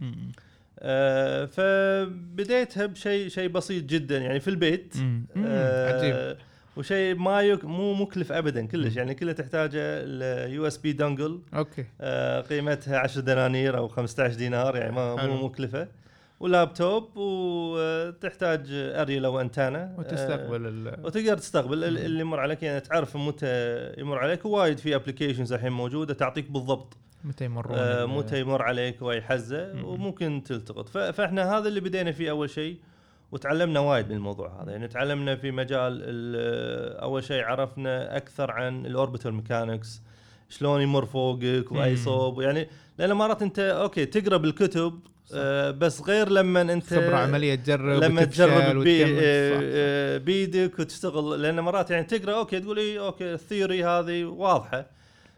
[0.87, 4.97] آه فبديتها بشيء شيء بسيط جدا يعني في البيت.
[4.97, 5.27] مم.
[5.35, 5.45] مم.
[5.49, 6.37] آه، عجيب.
[6.77, 11.41] وشيء ما يك مو مكلف ابدا كلش يعني كله تحتاجه ال USB dongle.
[11.55, 11.85] okay.
[12.49, 15.35] قيمتها 10 دنانير أو 15 دينار يعني ما حلو.
[15.35, 15.89] مو مكلفة.
[16.41, 23.17] ولابتوب وتحتاج اريلا وانتانا وتستقبل ال آه، وتقدر تستقبل ال- اللي يمر عليك يعني تعرف
[23.17, 23.47] متى
[23.99, 24.45] يمر عليك.
[24.47, 26.97] وايد في applications الحين موجودة تعطيك بالضبط.
[27.25, 29.85] متى يمرون آه، متى يمر عليك واي حزة مم.
[29.85, 32.77] وممكن تلتقط فإحنا هذا اللي بدينا فيه أول شيء
[33.33, 38.87] وتعلمنا وايد من الموضوع هذا يعني تعلمنا في مجال ال- أول شيء عرفنا أكثر عن
[38.87, 40.03] ال orbital mechanics
[40.49, 41.97] شلون يمر فوقك وأي.
[41.97, 45.01] صوب يعني لأن مرات أنت okay تقرأ بالكتب.
[45.35, 49.05] آه بس غير لما أنت خبرة عملية تجرب لما تجرب بي.
[49.05, 49.09] آه،.
[49.21, 54.87] آه، بيدك وتشتغل لأن مرات يعني تقرأ okay تقول إي أوكي ال theory هذه واضحة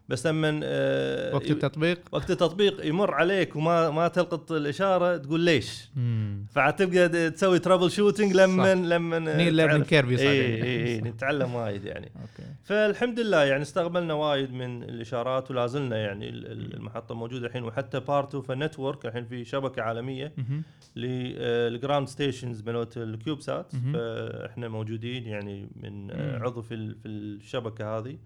[0.08, 5.88] بس لما آه، وقت التطبيق وقت التطبيق يمر عليك وما ما تلقط الإشارة تقول ليش؟
[5.96, 6.46] مم.
[6.50, 11.00] فتبقى تسوي troubleshooting لما لما هني ال learning curve يصعد اي.
[11.00, 16.46] نتعلم وايد يعني okay فالحمد لله يعني استقبلنا وايد من الإشارات ولا زلنا يعني ال-
[16.52, 20.32] ال- المحطة موجودة الحين وحتى part of network الحين في شبكة عالمية.
[20.96, 23.92] لل ground stations مالت ال CubeSat مهم.
[23.92, 26.38] فإحنا موجودين يعني من آه،.
[26.38, 26.74] عضو في
[27.06, 28.16] الشبكة هذه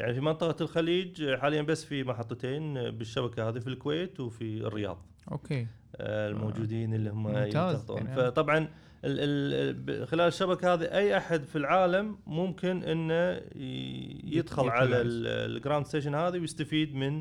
[0.00, 5.66] يعني في منطقة الخليج حاليا بس في محطتين بالشبكة هذه في الكويت وفي الرياض okay
[5.96, 8.58] آه، الموجودين اللي هم ممتاز، يعني فطبعا
[9.04, 13.40] ال ال خلال الشبكة هذه أي أحد في العالم ممكن إنه
[14.24, 14.96] يدخل على.
[15.02, 17.18] ال ground station هذه ويستفيد من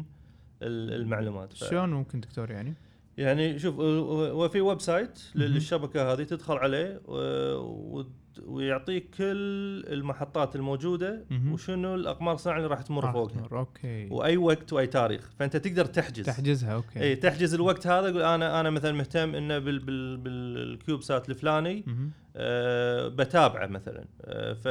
[0.61, 2.73] ال- المعلومات شلون ممكن دكتور يعني؟
[3.17, 5.19] يعني شوف هو هو في website.
[5.35, 7.01] للشبكة هذه تدخل عليه
[8.45, 11.53] ويعطيك كل المحطات الموجودة مهم.
[11.53, 13.47] وشنو الأقمار الصناعية اللي راح تمر فوقها.
[13.51, 14.07] okay.
[14.11, 15.29] وأي وقت وأي تاريخ.
[15.39, 16.25] فأنت تقدر تحجز.
[16.25, 17.01] تحجزها okay.
[17.01, 21.85] إي تحجز الوقت هذا يقول أنا أنا مثلا مهتم إنه بال بال بال CubeSat الفلاني.
[22.35, 24.05] أه بتابعه مثلا.
[24.21, 24.67] أه ف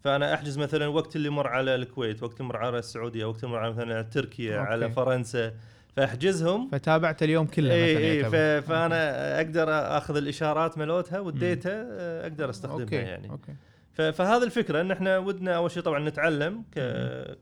[0.00, 3.54] فأنا أحجز مثلا الوقت اللي مر على الكويت وقت اللي مر على السعودية وقت اللي
[3.54, 4.70] مر على مثلا تركيا okay.
[4.70, 5.52] على فرنسا.
[5.96, 6.68] فاحجزهم.
[6.72, 11.86] فتابعت اليوم كله اي اي فأنا أقدر أخذ الإشارات مالتها وال data
[12.22, 13.30] أقدر أستخدمها okay يعني.
[13.30, 13.52] okay.
[13.92, 16.64] ف- فهذا الفكرة إن إحنا ودنا أول شيء طبعا نتعلم.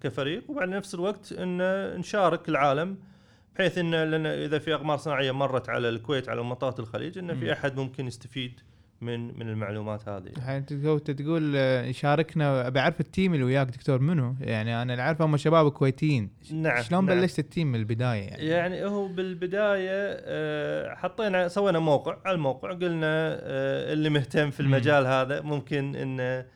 [0.03, 1.59] كفريق وبعد نفس الوقت إن
[1.99, 2.97] نشارك العالم
[3.55, 7.41] بحيث إن لأن إذا في أقمار صناعية مرت على الكويت على منطقة الخليج إن مم.
[7.41, 8.61] في أحد ممكن يستفيد
[9.01, 13.67] من من المعلومات هذه الحين تقول تقول آه، شاركنا أبي أعرف ال team اللي وياك
[13.67, 17.21] دكتور منو؟ يعني أنا اللي أعرفه هم شباب كويتيين نعم شلون نعم.
[17.21, 22.73] بلشت ال team من البداية يعني؟ يعني هو بالبداية آه، حطينا سوينا موقع على الموقع
[22.73, 23.07] قلنا
[23.41, 24.61] آه، اللي مهتم في.
[24.61, 26.47] المجال هذا ممكن إنه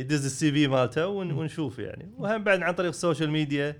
[0.00, 3.76] يدز ال CV مالته ون- ونشوف يعني وهم بعد عن طريق السوشيال ميديا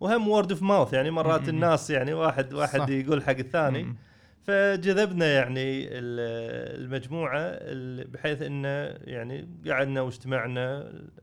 [0.00, 1.48] وهم word of mouth يعني مرات.
[1.48, 2.88] الناس يعني واحد واحد صح.
[2.88, 3.96] يقول حق الثاني مم.
[4.48, 8.68] فجذبنا يعني ال- المجموعة ال- بحيث انه
[9.04, 10.76] يعني قعدنا واجتمعنا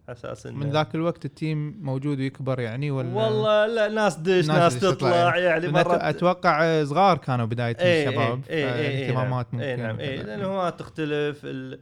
[0.07, 4.15] على أساس انه من ذاك الوقت ال team موجود ويكبر يعني ولا والله لا ناس
[4.15, 8.89] دش ناس ناس, تطلع يعني لأن مرات أتوقع صغار كانوا بداية إيه الشباب إيه إيه
[8.89, 9.61] إيه اهتمامات نعم.
[9.61, 10.27] ممكن إيه نعم إيه وكذا.
[10.35, 11.79] لأن هو تختلف ال-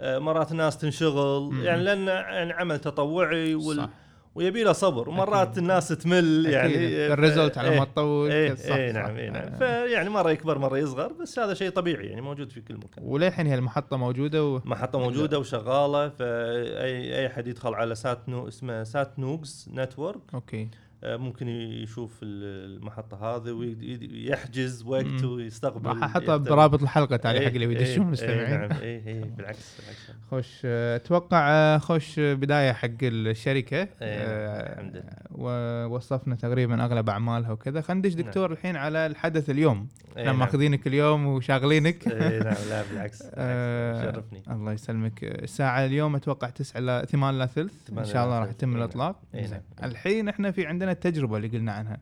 [0.00, 1.50] آه، مرات الناس تنشغل.
[1.64, 3.88] يعني لأن يعني عمل تطوعي وال صح
[4.36, 5.58] ويبي له صبر ومرات أكيد.
[5.58, 6.74] الناس تمل يعني
[7.12, 8.98] ال result على إيه ما تطول إيه صح إيه صح.
[8.98, 9.58] نعم إيه نعم آه.
[9.58, 13.46] فيعني مرة يكبر مرة يصغر بس هذا شيء طبيعي يعني موجود في كل مكان وللحين
[13.46, 14.60] هي المحطة موجودة و...
[14.64, 20.68] محطة موجودة وشغالة فأي أي أحد يدخل على سات نو اسمه سات نوكس network okay
[21.04, 25.24] ممكن يشوف ال- المحطة هذه ويحجز وقت.
[25.24, 26.36] ويستقبل راح أحطها.
[26.36, 30.12] برابط الحلقة تعالي إيه، حق اللي إيه، بيدشون إيه، المستمعين نعم اي اي بالعكس بالعكس
[30.30, 35.04] خوش آه، أتوقع آه، خوش بداية حق الشركة إيه، آه، الحمد لله.
[35.30, 40.38] ووصفنا تقريبا أغلب أعمالها وكذا خلينا ندش دكتور الحين على الحدث اليوم إيه، إحنا نعم.
[40.38, 46.80] ماخذينك اليوم وشاغلينك اي نعم لا بالعكس آه، شرفني الله يسلمك الساعة اليوم أتوقع 9
[46.80, 48.48] ل 8 الا ثلث إن شاء الله راح.
[48.50, 49.42] يتم إيه الإطلاق نعم.
[49.44, 49.50] إيه.
[49.50, 49.60] نعم.
[49.82, 52.00] الحين إحنا في عندنا التجربة اللي قلنا عنها.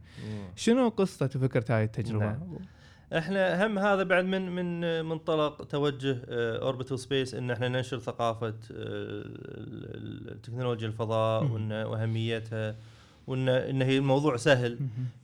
[0.56, 2.38] شنو قصة وفكرة هاي التجربة؟ نعم.
[3.18, 8.54] إحنا هم هذا بعد من من منطلق توجه Orbital Space إن إحنا ننشر ثقافة آه،
[8.72, 11.44] ال- ال- التكنولوجيا الفضاء.
[11.44, 12.76] وإن وأهميتها
[13.26, 14.78] وإن إن هي الموضوع سهل.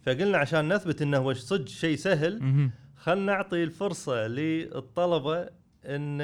[0.06, 2.70] فقلنا عشان نثبت إنه هو صدق شيء سهل.
[2.96, 5.48] خلينا نعطي الفرصة للطلبة
[5.84, 6.20] إن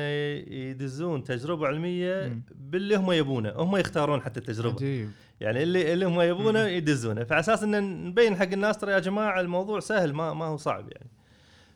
[0.52, 2.38] يدزون تجربة علمية.
[2.54, 5.08] باللي هم يبونه هم يختارون حتى التجربة عجيب
[5.40, 6.60] يعني اللي اللي هم يبونه.
[6.66, 10.56] يدزونه فعلى أساس إن نبين حق الناس ترى يا جماعة الموضوع سهل ما ما هو
[10.56, 11.10] صعب يعني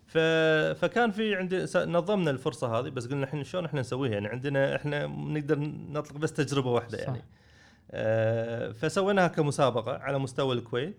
[0.07, 0.19] ف...
[0.81, 5.07] فكان في عندي نظمنا الفرصة هذه بس قلنا الحين شلون إحنا نسويها يعني عندنا إحنا
[5.07, 5.59] نقدر
[5.91, 7.05] نطلق بس تجربة واحدة صح.
[7.05, 7.23] يعني
[7.91, 10.97] آه فسويناها كمسابقة على مستوى الكويت.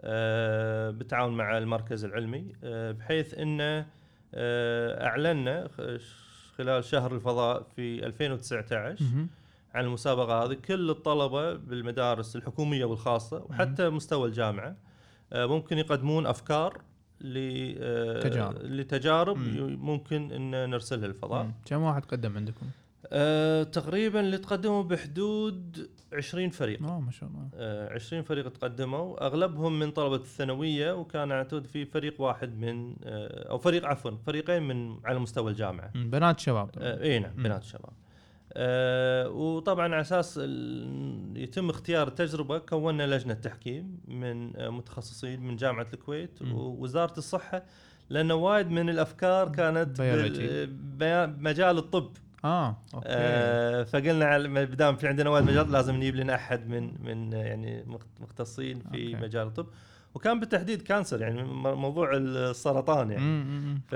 [0.00, 3.86] آه بالتعاون مع المركز العلمي آه بحيث إنه
[4.34, 5.68] آه اعلنا
[6.58, 9.28] خلال شهر الفضاء في 2019 مهم.
[9.74, 14.76] عن المسابقة هذه كل الطلبة بالمدارس الحكومية والخاصة وحتى مستوى الجامعة
[15.32, 16.80] آه، ممكن يقدمون أفكار
[17.24, 18.62] آه، تجارب.
[18.62, 19.36] لتجارب.
[19.38, 21.50] ي- ممكن إن نرسلها للفضاء.
[21.64, 22.66] كم واحد قدم عندكم؟
[23.06, 29.26] آه، تقريبا اللي تقدموا بحدود 20 فريق آه ما شاء الله آه، 20 فريق تقدموا
[29.26, 34.62] أغلبهم من طلبة الثانوية وكان اعتقد في فريق واحد من آه، أو فريق عفوا فريقين
[34.62, 35.90] من على مستوى الجامعة.
[35.94, 36.86] بنات شباب طبعاً.
[36.88, 37.32] آه، إي نعم.
[37.36, 37.92] بنات الشباب
[38.52, 40.36] آه وطبعا على أساس
[41.36, 46.42] يتم اختيار التجربة كونا لجنة تحكيم من آه متخصصين من جامعة الكويت.
[46.42, 47.62] ووزارة الصحة
[48.10, 50.00] لأنه وايد من الأفكار كانت
[50.98, 52.10] بمجال الطب
[52.44, 56.92] آه okay آه فقلنا على- ما في عندنا وايد مجال لازم نجيب لنا أحد من
[57.04, 59.14] من آه، يعني مخت- مختصين في okay.
[59.14, 59.66] مجال الطب
[60.14, 61.42] وكان بالتحديد cancer يعني
[61.74, 63.80] موضوع السرطان يعني مم،.
[63.88, 63.94] ف...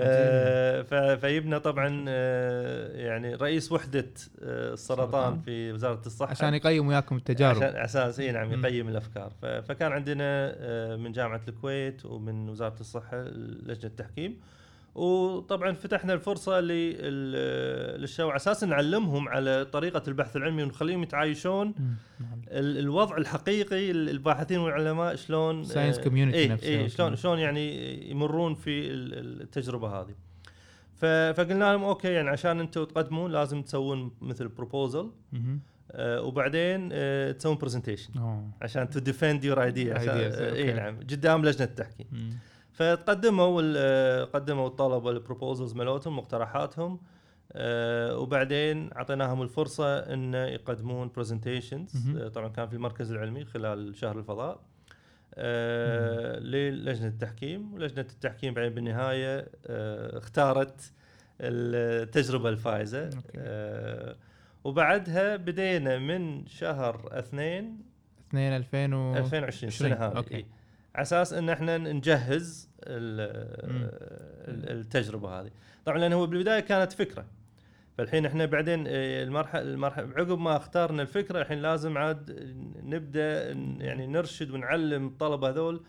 [0.94, 4.10] فيبنى طبعا آه، يعني رئيس وحدة
[4.42, 5.40] آه، السرطان.
[5.40, 8.52] في وزارة الصحة عشان يقيم وياكم التجارب عشان أساس إي نعم.
[8.52, 9.46] يقيم الأفكار ف...
[9.46, 13.22] فكان عندنا آه، من جامعة الكويت ومن وزارة الصحة
[13.66, 14.40] لجنة تحكيم
[14.94, 17.32] وطبعا فتحنا الفرصة لل...
[18.00, 21.74] للشباب على أساس نعلمهم على طريقة البحث العلمي ونخليهم يتعايشون.
[22.20, 22.42] نعم.
[22.48, 26.68] ال- الوضع الحقيقي الباحثين والعلماء شلون Science آه، community إيه نفسها.
[26.68, 30.14] إيه شلون شلون يعني يمرون في ال- ال- التجربة هذه
[30.96, 35.10] فقلنا لهم okay يعني عشان أنتم تقدمون لازم تسوون مثل proposal.
[35.94, 38.12] آه وبعدين آه تسوون presentation.
[38.62, 39.98] عشان to defend your idea
[40.52, 40.72] اي.
[40.72, 42.06] نعم قدام لجنة التحكيم
[42.80, 47.00] ال- آه، قدموا الطلبه ال proposals مالتهم مقترحاتهم
[47.52, 52.16] آه وبعدين أعطيناهم الفرصة إن يقدمون presentations.
[52.18, 54.60] آه طبعا كان في المركز العلمي خلال شهر الفضاء.
[56.38, 57.74] للجنه التحكيم.
[57.74, 59.48] ولجنه التحكيم بعدين بالنهاية
[60.16, 60.92] اختارت
[61.40, 63.10] التجربة الفائزة.
[64.64, 67.78] وبعدها بدينا من شهر اثنين
[68.28, 70.18] 2 2000 و 2020 السنة هذه.
[70.94, 72.68] على أساس إن إحنا نجهز
[74.48, 75.50] التجربة هذه
[75.84, 77.24] طبعا لأن هو بالبداية كانت فكرة
[77.98, 83.50] فالحين إحنا بعدين المرحله المرحله عقب ما اخترنا الفكرة الحين لازم عاد نبدأ
[83.80, 85.80] يعني نرشد ونعلم الطلبة هذول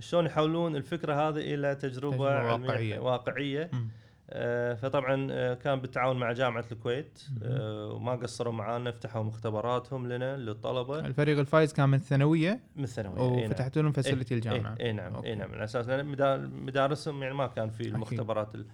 [0.00, 2.98] شلون يحولون الفكرة هذه إلى تجربة, تجربة واقعية.
[2.98, 3.88] واقعية مم.
[4.32, 7.22] آه، فطبعا آه، كان بالتعاون مع جامعة الكويت.
[7.42, 13.36] آه، وما قصروا معانا فتحوا مختبراتهم لنا للطلبة الفريق الفايز كان من الثانوية من الثانوية
[13.40, 13.50] نعم.
[13.50, 15.24] وفتحتوا لهم facility الجامعة إي نعم.
[15.24, 18.66] إي نعم على أساس مدارسهم يعني ما كان في المختبرات ال-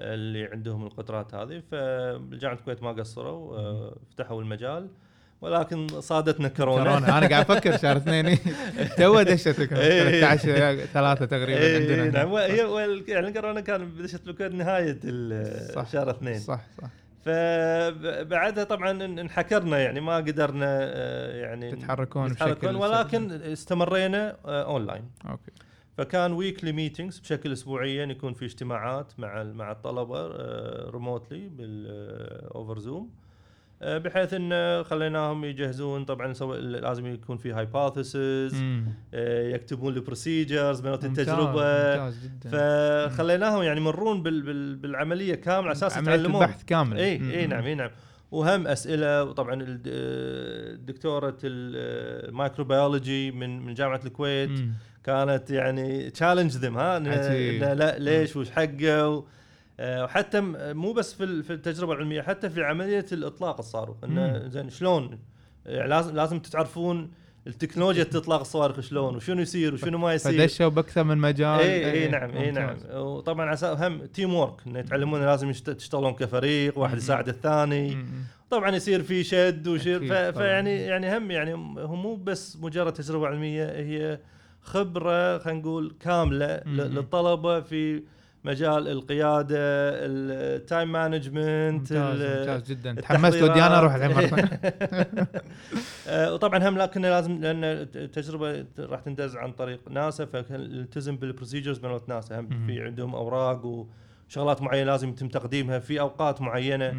[0.00, 4.88] اللي عندهم القدرات هذه فجامعة الكويت ما قصروا فتحوا المجال
[5.40, 6.84] ولكن صادتنا كورونا.
[6.84, 7.18] كورونا.
[7.18, 8.38] أنا قاعد أفكر شهر اثنين.
[8.98, 10.20] تو دشت إيه.
[10.20, 12.34] 13 ثلاثة تقريبا إيه عندنا نعم.
[12.34, 12.56] هي
[13.08, 14.98] يعني الكورونا كان دشت بالكويت نهاية.
[15.92, 16.38] شهر اثنين.
[16.38, 16.88] صح صح.
[17.24, 25.10] فبعدها طبعا إن- انحكرنا يعني ما قدرنا آه، يعني تتحركون بشكل ولكن استمرينا آه، online
[25.30, 25.50] okay.
[25.98, 30.26] فكان weekly meetings بشكل اسبوعيا يكون في اجتماعات مع مع الطلبة
[30.90, 33.10] remotely بال over Zoom
[33.82, 38.84] بحيث إن خليناهم يجهزون طبعا لازم يكون في hypothesis مم.
[39.54, 41.50] يكتبون ال procedures ممتاز، التجربة.
[41.50, 42.50] ممتاز جدا.
[43.08, 46.42] فخليناهم يعني يمرون بال بال بالعملية كاملة على أساس يتعلمون.
[46.42, 47.40] البحث كامل إي.
[47.40, 47.90] إي نعم إي نعم.
[48.30, 54.72] وهم أسئلة وطبعا الد- الدكتوره ال microbiology من من جامعة الكويت مم.
[55.04, 56.98] كانت يعني challenge them ها
[57.74, 59.24] لا ليش؟ وش حقه؟ آه،
[59.80, 64.48] وحتى م- مو بس في في التجربة العلمية حتى في عملية الإطلاق الصاروخ إنه.
[64.48, 65.18] زين شلون
[65.66, 67.10] يعني لازم لازم تعرفون
[67.46, 72.08] التكنولوجيا اطلاق الصواريخ شلون وشنو يصير وشنو ما يصير فدشوا بأكثر من مجال اي اي
[72.08, 72.76] نعم اي نعم.
[72.94, 76.96] وطبعا على هم teamwork إنه يتعلمون لازم تشتغلون كفريق واحد.
[76.96, 78.06] يساعد الثاني.
[78.50, 79.98] طبعا يصير في شد وشد.
[80.32, 84.18] فيعني يعني هم يعني هو مو بس مجرد تجربة علمية هي
[84.62, 86.62] خبرة خلينا نقول كاملة.
[86.66, 88.02] للطلبة في
[88.44, 92.94] مجال القيادة ال time management ممتاز ممتاز جدا.
[93.00, 94.48] تحمست ودي أنا أروح الحين مرة.
[96.08, 101.78] آه، وطبعا هم لكن لازم لأن التجربة راح تندز عن طريق ناسا فالتزم بال procedures
[101.78, 102.66] بينات ناسا هم.
[102.66, 103.86] في عندهم أوراق
[104.36, 106.90] وشغلات معينة لازم يتم تقديمها في أوقات معينة.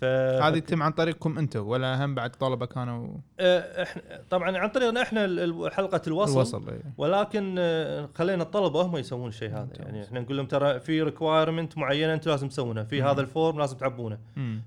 [0.00, 3.08] ف هذه تتم عن طريقكم أنتم ولا هم بعد طلبة كانوا
[3.40, 5.22] آه، إحنا طبعا عن طريقنا إحنا
[5.70, 6.68] حلقة الوصل, الوصل.
[6.68, 6.82] إيه.
[6.98, 9.68] ولكن آه، خلينا الطلبة هم يسوون الشيء هذا.
[9.78, 13.08] يعني إحنا نقول لهم ترى في requirement معينة أنتم لازم تسوونها في مم.
[13.08, 14.18] هذا ال form لازم تعبونه.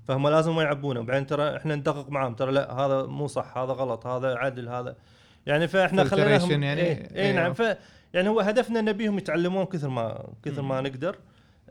[0.04, 3.72] فهم لازم ما يعبونه وبعدين ترى إحنا ندقق معاهم ترى لا هذا مو صح هذا
[3.72, 4.96] غلط هذا عدل هذا
[5.46, 7.16] يعني فإحنا خليناهم يعني؟ إيه, إيه.
[7.16, 7.62] إيه نعم ف
[8.14, 10.80] يعني هو هدفنا نبيهم يتعلمون كثر ما كثر ما.
[10.80, 11.16] نقدر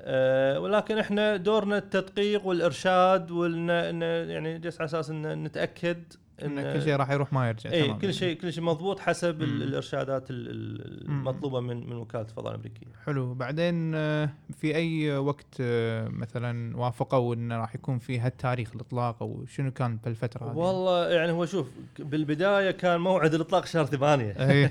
[0.04, 6.04] آه ولكن إحنا دورنا التدقيق والإرشاد إن يعني على أساس إن نتأكد
[6.44, 9.62] إن كل شيء راح يروح ما يرجع اي كل شيء كل شيء مضبوط حسب مم.
[9.62, 10.24] الإرشادات.
[10.30, 12.88] المطلوبة من من وكالة الفضاء الأمريكية.
[13.06, 19.22] حلو بعدين آه، في أي وقت آه، مثلا وافقوا انه راح يكون في هالتاريخ الإطلاق
[19.22, 21.68] أو شنو كان بالفترة هذه؟ والله يعني هو شوف
[22.00, 24.66] بالبداية كان موعد الإطلاق شهر ثمانية اي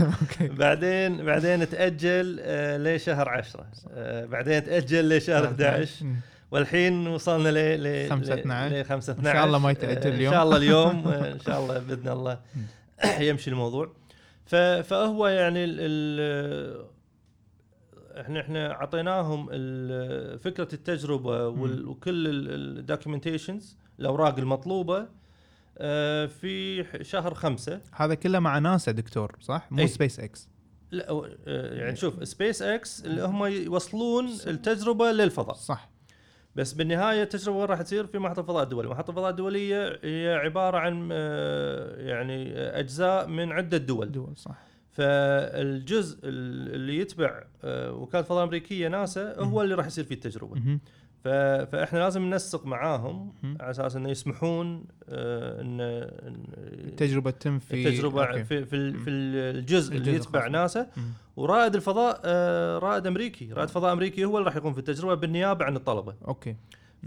[0.00, 6.16] أوكي بعدين بعدين تأجل آه لشهر 10 آه بعدين تأجل لشهر 11 مم.
[6.52, 8.76] والحين وصلنا ل ل 5 12.
[8.76, 10.32] ل 5 إن 12 شاء الله ما يتأجل آه، اليوم.
[10.32, 12.38] ان شاء الله اليوم إن شاء الله بإذن الله
[13.28, 13.92] يمشي الموضوع
[14.82, 16.92] فهو يعني ال ال
[18.20, 19.46] إحنا إحنا أعطيناهم
[20.38, 21.48] فكرة التجربة.
[21.48, 25.06] وكل ال documentations الأوراق المطلوبة
[25.78, 29.86] آه، في شهر خمسة هذا كله مع ناسا دكتور صح؟ مو.
[29.86, 30.48] سبيس إكس
[30.90, 35.91] لا آه، يعني شوف سبيس إكس اللي هم يوصلون التجربة للفضاء صح
[36.56, 40.78] بس بالنهاية التجربه وين راح تصير؟ في محطة الفضاء الدولي، محطة الفضاء الدوليه هي عبارة
[40.78, 44.12] عن آه، يعني أجزاء من عدة دول.
[44.12, 44.54] دول صح.
[44.92, 50.78] فالجزء ال- اللي يتبع آه، وكالة الفضاء الامريكيه ناسا هو اللي راح يصير فيه التجربة.
[51.24, 53.32] فإحنا لازم ننسق معاهم.
[53.60, 58.44] على أساس إنه يسمحون آه، ان التجربة تتم في التجربة أوكي.
[58.44, 58.92] في في.
[58.92, 60.48] في الجزء اللي يتبع.
[60.48, 60.86] ناسا.
[61.36, 65.64] ورائد الفضاء آه، رائد أمريكي رائد فضاء أمريكي هو اللي راح يقوم في التجربة بالنيابة
[65.64, 66.56] عن الطلبة أوكي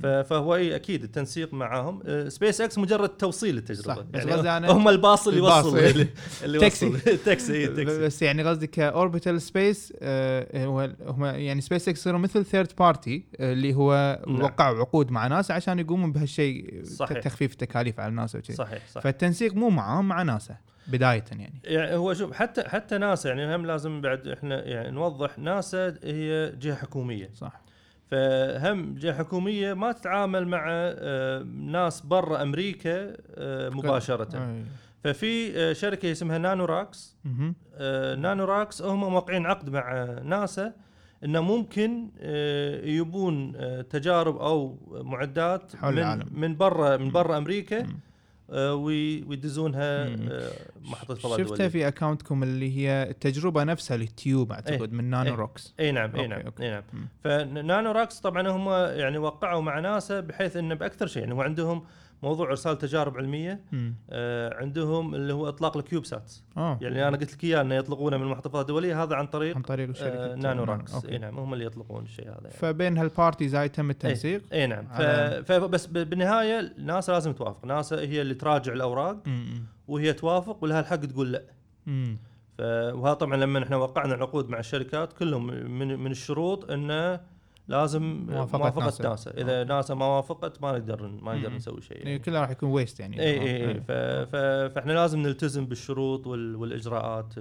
[0.01, 1.99] فهو اي أكيد التنسيق معاهم.
[2.05, 3.95] آه، سبيس إكس مجرد توصيل للتجربة.
[3.95, 5.77] صح، بس يعني أنا- هم الباص اللي الباص، يوصل.
[5.79, 6.07] اللي-
[6.43, 6.85] اللي تاكسي.
[6.85, 7.99] يوصل تاكسي إيه، تاكسي.
[7.99, 9.93] بس يعني قصدي ك orbital space
[10.55, 14.41] هو هم يعني سبيس إكس صاروا مثل third party اللي هو نعم.
[14.41, 17.19] وقعوا عقود مع ناسا عشان يقومون بهالشيء صحيح.
[17.19, 20.55] تخفيف التكاليف على ناسا وكذي صحيح صح فالتنسيق مو معاهم مع ناسا
[20.87, 21.59] بداية يعني.
[21.63, 26.53] يعني هو شوف حتى حتى ناسا يعني هم لازم بعد إحنا يعني نوضح ناسا هي
[26.59, 27.29] جهة حكومية.
[27.37, 27.64] صح.
[28.11, 34.63] فهم جهة حكومية ما تتعامل مع آه، ناس برا أمريكا آه، مباشرة.
[35.03, 37.17] ففي آه، شركة اسمها Nanoracks.
[38.17, 40.73] Nanoracks هم موقعين عقد مع ناسا
[41.23, 42.09] إنه ممكن
[42.83, 43.53] يبون
[43.89, 46.27] تجارب أو معدات حول من العالم.
[46.31, 47.87] من برا من برا أمريكا.
[48.49, 50.29] ويدزونها مم.
[50.31, 50.51] آه،
[50.81, 55.29] محطة الفضاء شفتها في account كم اللي هي التجربة نفسها ال tube أعتقد من نانو
[55.29, 55.35] إيه.
[55.35, 56.41] racks اي نعم اي نعم.
[56.61, 56.83] اي نعم.
[57.23, 61.85] ف Nanoracks طبعا هم يعني وقعوا مع ناسا بحيث انه بأكثر شيء يعني هو عندهم
[62.25, 63.61] موضوع ارسال تجارب علمية.
[64.09, 68.17] آه، عندهم اللي هو اطلاق ال CubeSats آه يعني أنا قلت لك إياه إنه يطلقونه
[68.17, 71.05] من المحطات الدوليه هذا عن طريق عن طريق آه، شركه Nanoracks.
[71.05, 72.49] إي نعم هم اللي يطلقون الشيء هذا يعني.
[72.51, 74.87] فبين هال parties هاي تم التنسيق إي نعم.
[74.87, 79.63] على- فبس بالنهاية ناسا لازم توافق ناسا هي اللي تراجع الأوراق مم.
[79.87, 81.43] وهي توافق ولها الحق تقول لا
[81.85, 82.17] مم.
[82.59, 87.19] وهذا طبعا لما إحنا وقعنا العقود مع الشركات كلهم من من الشروط إنه
[87.67, 89.03] لازم موافقة موافقة, ناسا.
[89.09, 89.29] ناسا.
[89.29, 91.53] ناسا اذا ناسا ما وافقت ما نقدر ما نقدر.
[91.55, 92.23] نسوي شيء يعني يعني.
[92.23, 94.21] كله راح يكون waste يعني اي اي آه.
[94.21, 94.25] اي.
[94.69, 96.55] فإحنا لازم نلتزم بالشروط وال...
[96.55, 97.33] والإجراءات.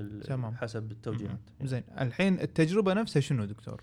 [0.61, 3.81] حسب التوجيهات زين الحين التجربة نفسها شنو دكتور؟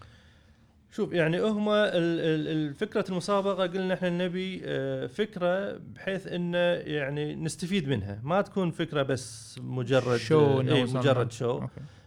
[0.91, 6.57] شوف يعني هم ال- ال- ال- فكرة المسابقة قلنا إحنا نبي آه، فكرة بحيث انه
[6.57, 10.99] يعني نستفيد منها ما تكون فكرة بس مجرد show آه، إنه اي وصلنا.
[10.99, 12.00] مجرد show أوكي آه،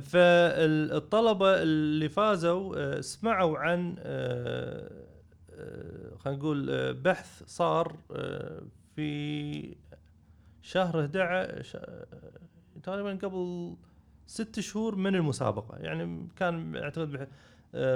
[0.00, 4.90] فالطلبة اللي فازوا آه، سمعوا عن آه،
[5.52, 7.96] آه، خلينا نقول بحث صار
[8.96, 9.76] في
[10.62, 12.06] شهر 11 آه،
[12.82, 13.74] تقريبا قبل
[14.26, 15.78] ست شهور من المسابقة.
[15.78, 17.28] يعني كان اعتقد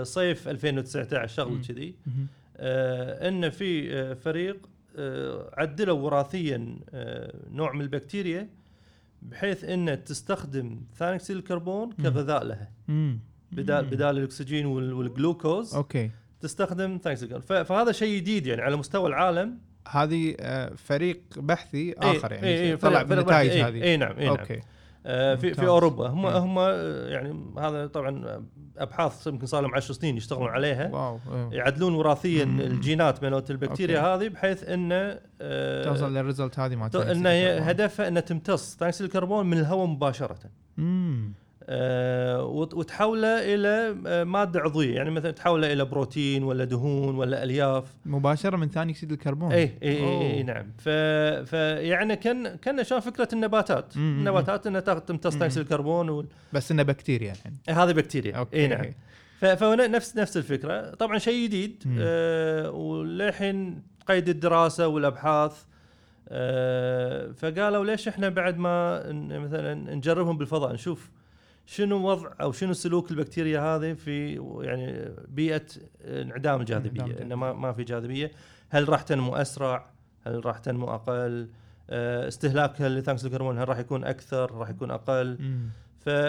[0.03, 1.63] صيف 2019 شغله.
[1.63, 1.95] كذي.
[3.29, 4.69] إن في فريق
[5.59, 6.79] عدلوا وراثيا
[7.51, 8.49] نوع من البكتيريا.
[9.23, 12.71] بحيث إنه تستخدم ثاني أكسيد الكربون كغذاء لها.
[13.53, 13.85] بدال.
[13.85, 15.75] بدال الأكسجين وال- والجلوكوز.
[15.75, 16.11] أوكي.
[16.41, 17.63] تستخدم ثاني أكسيد الكربون.
[17.63, 19.59] فهذا شيء جديد يعني على مستوى العالم.
[19.89, 22.47] هذه آه، فريق بحثي آخر يعني.
[22.47, 23.83] إيه إيه طلع بالنتائج إيه هذه.
[23.83, 24.37] اي نعم اي نعم.
[24.37, 24.61] أوكي.
[25.05, 25.61] في ممتاز.
[25.61, 26.27] في أوروبا هم مم.
[26.27, 28.45] هم آه، يعني هذا طبعا
[28.79, 31.49] أبحاث يمكن صار لهم 10 سنين يشتغلون عليها wow إيه.
[31.59, 32.45] يعدلون وراثيا.
[32.45, 34.25] الجينات مالت البكتيريا أوكي.
[34.25, 38.77] هذه بحيث انه آه، توصل لل result هذه ما ت- إن هي هدفها انها تمتص
[38.77, 40.39] ثاني اكسيد الكربون من الهواء مباشرة
[40.79, 41.42] امم آه،
[42.75, 44.95] وتحوله إلى آه، مادة عضوية.
[44.95, 47.85] يعني مثلا تحوله إلى بروتين ولا دهون ولا ألياف.
[48.07, 49.53] مباشرة من ثاني أكسيد الكربون.
[49.53, 50.23] اي اي أوه.
[50.23, 50.67] إي نعم
[51.45, 54.19] فيعني كان كان شلون فكرة النباتات؟ مم.
[54.19, 55.63] النباتات إنها تمتص ثاني أكسيد.
[55.63, 56.27] الكربون وال...
[56.53, 58.37] بس انه بكتيريا الحين هذه بكتيريا.
[58.37, 58.57] أوكي.
[58.57, 58.85] اي نعم.
[59.41, 60.91] ف- فنفس نفس الفكرة.
[60.95, 61.85] طبعا شيء جديد.
[61.99, 65.63] آه وللحين قيد الدراسة والأبحاث.
[66.29, 69.03] آه فقالوا ليش إحنا بعد ما
[69.39, 71.11] مثلا نجربهم بالفضاء؟ نشوف
[71.67, 75.67] شنو وضع أو شنو سلوك البكتيريا هذه في يعني بيئة
[76.05, 78.31] انعدام الجاذبيه إنه ما, ما في جاذبية.
[78.71, 79.91] هل راح تنمو أسرع؟
[80.27, 81.49] هل راح تنمو أقل؟
[81.91, 85.69] آه استهلاكها لثاني اكسيد الكربون هل راح يكون أكثر؟ راح يكون أقل؟ مم.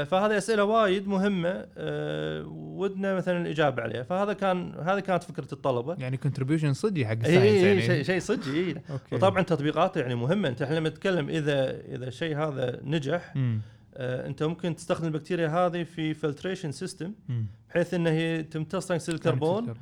[0.06, 4.04] فهذه أسئلة وايد مهمة أه ودنا مثلا الإجابة عليها.
[4.04, 5.96] فهذا كان هذه كانت فكرة الطلبة.
[6.00, 9.16] يعني contribution صدقي حق اي ال science اي يعني؟ شيء شيء صدق اي أوكي.
[9.16, 10.50] وطبعا تطبيقاته يعني مهمة.
[10.50, 13.62] أنت إحنا لما نتكلم اذا إذا الشيء هذا نجح مم.
[13.94, 17.14] أه انت ممكن تستخدم البكتيريا هذه في filtration system.
[17.70, 19.74] بحيث إن هي تمتص الكربون.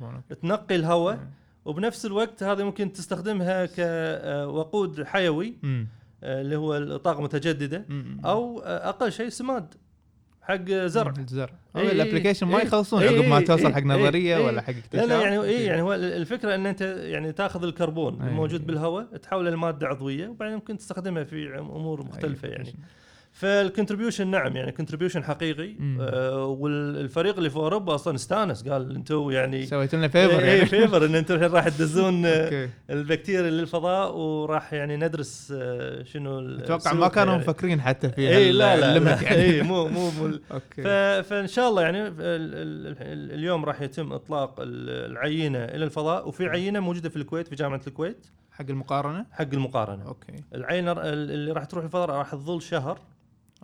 [0.42, 1.26] تنقي الهواء
[1.64, 5.86] وبنفس الوقت هذه ممكن تستخدمها كوقود حيوي مم.
[6.22, 7.86] أه اللي هو الطاقة المتجدده.
[8.24, 9.74] أو أقل شيء سماد
[10.42, 14.44] حق زرع الزرع إي إي ال application ما يخلصون عقب ما توصل حق نظرية إي
[14.44, 15.64] ولا حق لا اكتشاف لا يعني إي.
[15.64, 18.22] يعني هو الفكرة إن أنت يعني تاخذ الكربون.
[18.22, 22.74] الموجود بالهواء تحوله لمادة عضوية وبعدين ممكن تستخدمها في أمور مختلفة يعني
[23.32, 23.38] application.
[23.42, 25.74] فال contribution نعم يعني contribution حقيقي.
[26.00, 30.66] آه والفريق اللي في أوروبا أصلا استانس قال أنتم يعني سويت لنا favor اي يعني.
[30.66, 36.92] favor إن أنتم الحين راح تدزون آه، البكتيريا للفضاء وراح يعني ندرس آه، شنو أتوقع
[36.92, 39.22] ما كانوا مفكرين حتى في اي لا لا, لا.
[39.22, 39.42] يعني.
[39.42, 40.38] اي مو مو مو
[41.28, 46.28] فإن شاء الله يعني ال- ال- ال- اليوم راح يتم إطلاق ال- العينة إلى الفضاء
[46.28, 48.26] وفي عينة موجودة في الكويت في جامعة الكويت.
[48.52, 50.04] حق المقارنة؟ حق المقارنة.
[50.06, 50.32] أوكي.
[50.54, 52.98] العينة اللي راح تروح الفضاء راح تظل شهر.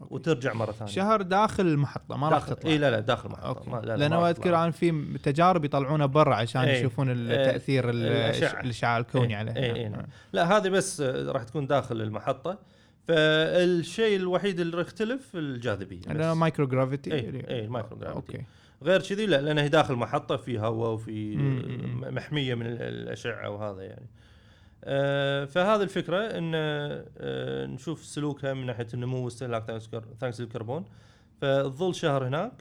[0.03, 0.15] أوكي.
[0.15, 3.71] وترجع مرة ثانية شهر داخل المحطة ما راح تطلع إي لا لا داخل محطه أوكي
[3.71, 4.57] ما لا لا لأن ما راح أذكر.
[4.57, 6.79] أنا في تجارب يطلعونه برا عشان إيه.
[6.79, 7.07] يشوفون.
[7.11, 8.61] التاثير ال- الأشعة.
[8.61, 9.37] الاشعاع الكوني إيه.
[9.37, 9.75] عليه إيه.
[9.75, 9.89] إيه.
[9.89, 10.07] نعم.
[10.33, 12.59] لا هذه بس راح تكون داخل المحطة
[13.09, 16.37] فالشيء الوحيد اللي يختلف الجاذبية لأنه بس.
[16.37, 18.45] microgravity اي إي ال microgravity أوكي
[18.83, 21.37] غير كذي لا لأن هي داخل محطه في هواء وفي
[22.11, 24.07] محمية من ال- الأشعة وهذا يعني
[25.47, 30.85] فهذه الفكرة إن آه، نشوف سلوكها من ناحية النمو واستهلاك ثاني اكسيد الكربون
[31.41, 32.53] فتظل شهر هناك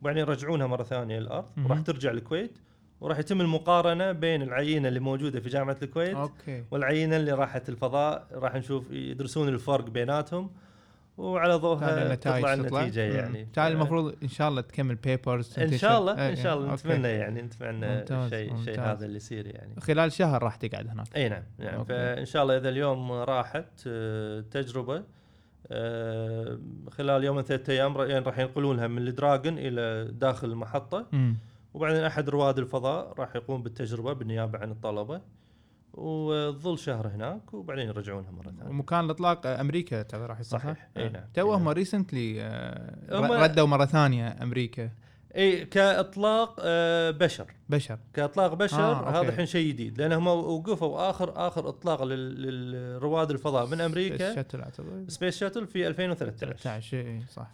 [0.00, 1.44] وبعدين يرجعونها مرة ثانية للأرض.
[1.64, 2.58] وراح ترجع الكويت
[3.00, 6.64] وراح يتم المقارنة بين العينة اللي موجودة في جامعة الكويت أوكي.
[6.70, 8.26] والعينة اللي راحت الفضاء.
[8.32, 10.50] راح نشوف يدرسون الفرق بيناتهم.
[11.18, 13.00] وعلى ضوءها تطلع النتيجة.
[13.00, 13.46] يعني.
[13.52, 16.74] ف- المفروض إن شاء الله تكمل papers إن شاء الله إن شاء الله.
[16.74, 18.78] نتمنى يعني نتمنى الشيء ممتاز.
[18.78, 19.80] هذا اللي يصير يعني.
[19.80, 21.16] خلال شهر راح تقعد هناك.
[21.16, 21.74] إي نعم نعم.
[21.74, 21.88] أوكي.
[21.88, 25.02] فإن شاء الله إذا اليوم راحت آه، تجربة
[25.70, 26.58] آه،
[26.90, 31.06] خلال يومين ثلاثة أيام يعني راح ينقلونها من ال Dragon إلى داخل المحطة.
[31.74, 35.20] وبعدين أحد رواد الفضاء راح يقوم بالتجربة بالنيابة عن الطلبة.
[35.96, 38.70] وتظل شهر هناك وبعدين يرجعونها مرة ثانية.
[38.70, 40.88] ومكان الإطلاق آه، أمريكا ترى راح يصير صحيح.
[40.96, 41.22] إي نعم.
[41.34, 41.68] تو هم نعم.
[41.68, 42.42] recently
[43.12, 44.90] هم- ردوا مرة ثانية أمريكا.
[45.36, 47.46] إي كإطلاق آه، بشر.
[47.68, 47.98] بشر.
[48.14, 49.20] كإطلاق بشر آه، آه.
[49.20, 49.98] هذا الحين شيء جديد.
[50.00, 54.34] لأن هم وقفوا آخر آخر إطلاق لل- للرواد الفضاء من أمريكا.
[54.42, 55.04] shuttle أعتقد.
[55.08, 57.50] space shuttle في 2013 13 إي صح.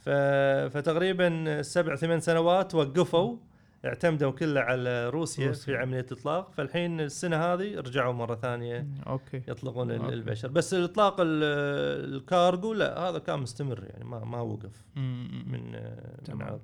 [0.68, 3.36] فتقريبا سبع ثمان سنوات وقفوا.
[3.84, 5.64] اعتمدوا كله على روسيا, روسيا.
[5.64, 10.14] في عملية الاطلاق فالحين السنة هذه رجعوا مرة ثانية أوكي يطلقون أوكي.
[10.14, 14.84] البشر بس الاطلاق ال- الكارغو لا هذا كان مستمر يعني ما ما وقف.
[14.96, 15.72] من من.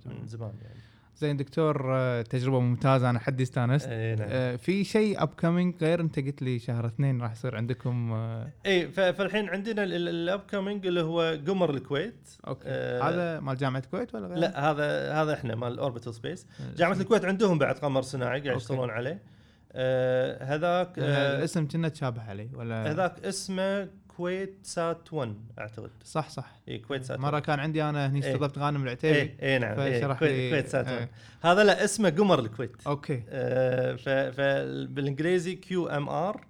[0.06, 0.78] من زمان يعني
[1.18, 3.88] زين دكتور آه، تجربة ممتازة أنا حدي استانست.
[3.88, 4.28] إي نعم.
[4.30, 8.88] آه، في شيء upcoming غير أنت قلت لي شهر اثنين راح يصير عندكم آه، إي
[8.88, 12.28] فالحين عندنا ال upcoming اللي هو قمر الكويت.
[12.46, 12.62] أوكي.
[12.66, 16.46] آه، هذا مال جامعة الكويت ولا غير؟ لا هذا هذا إحنا مال Orbital Space
[16.76, 18.56] جامعة الكويت عندهم بعد قمر صناعي قاعد.
[18.56, 19.22] يشتغلون عليه.
[19.72, 25.90] آه هذاك آه الاسم كنا تشابه عليه ولا؟ هذاك اسمه KuwaitSat 1 أعتقد.
[26.04, 26.52] صح صح.
[26.68, 28.34] إي KuwaitSat مرة كان عندي أنا هني إيه.
[28.34, 29.18] استضفت غانم العتيبي.
[29.20, 29.80] إي إي نعم.
[29.80, 31.10] إيه فشرح كويت, لي- KuwaitSat 1 إيه.
[31.40, 32.76] هذا لا اسمه قمر الكويت.
[32.86, 33.22] أوكي.
[33.28, 33.96] آه
[34.30, 36.40] فبالانجليزي كيو إم آر.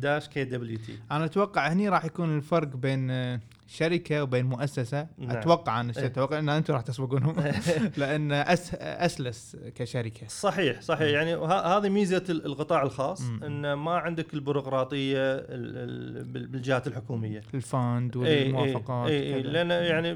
[0.00, 0.98] داش كي دبليو تي.
[1.12, 5.06] أنا أتوقع هني راح يكون الفرق بين آه، شركة وبين مؤسسة.
[5.18, 5.36] نعم.
[5.36, 6.06] أتوقع أنا إيه.
[6.06, 7.36] أتوقع ان أنتم راح تسبقونهم.
[7.96, 10.26] لأن أس أسلس كشركة.
[10.28, 11.08] صحيح صحيح.
[11.08, 13.44] يعني هذه ميزة ال- القطاع الخاص مم.
[13.44, 17.42] إن ما عندك البيروقراطية ال- ال- بال- بالجهات الحكومية.
[17.54, 19.42] ال fund اي والموافقات اي اي.
[19.42, 20.14] لأن يعني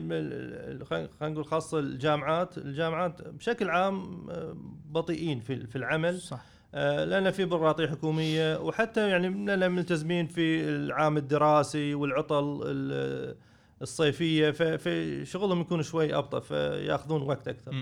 [0.85, 2.59] خلينا نقول خاصة الجامعات.
[2.59, 4.57] الجامعات بشكل عام آه،
[4.91, 6.21] بطيئين في في العمل.
[6.21, 6.50] صح.
[6.73, 13.37] لأن في بيروقراطيه حكومية وحتى يعني لأن ملتزمين في العام الدراسي والعطل ال-
[13.83, 17.73] الصيفية فشغلهم يكون شوي أبطأ فيأخذون وقت أكثر.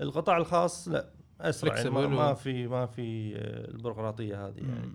[0.00, 1.06] القطاع الخاص لا
[1.40, 4.92] أسرع يعني ما, ما في ما في آه، البيروقراطية هذه يعني.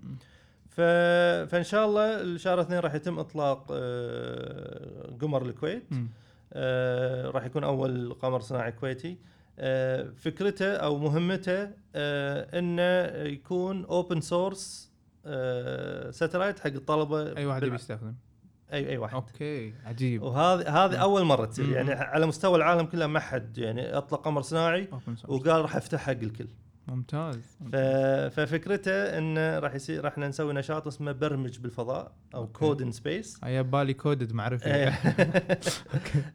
[1.48, 5.84] فإن شاء الله الشهر اثنين راح يتم إطلاق آه، قمر الكويت.
[6.52, 9.16] آه، راح يكون أول قمر صناعي كويتي آه،
[10.16, 14.92] فكرته أو مهمته آه، إنه يكون open source
[16.10, 18.14] satellite حق الطلبة أي واحد يبي يستخدم.
[18.72, 19.14] اي أي واحد.
[19.14, 20.22] أوكي عجيب.
[20.22, 21.00] وهذه هذه مم.
[21.00, 21.68] أول مرة تصير.
[21.68, 24.88] يعني على مستوى العالم كله ما حد يعني أطلق قمر صناعي.
[25.28, 26.48] وقال راح أفتح حق الكل.
[26.88, 27.58] ممتاز.
[27.72, 27.76] ف...
[28.40, 32.46] ففكرته إنه راح يصير راح نسوي نشاط اسمه برمج بالفضاء أو.
[32.46, 34.68] code in space هيا بالي كودد معرفي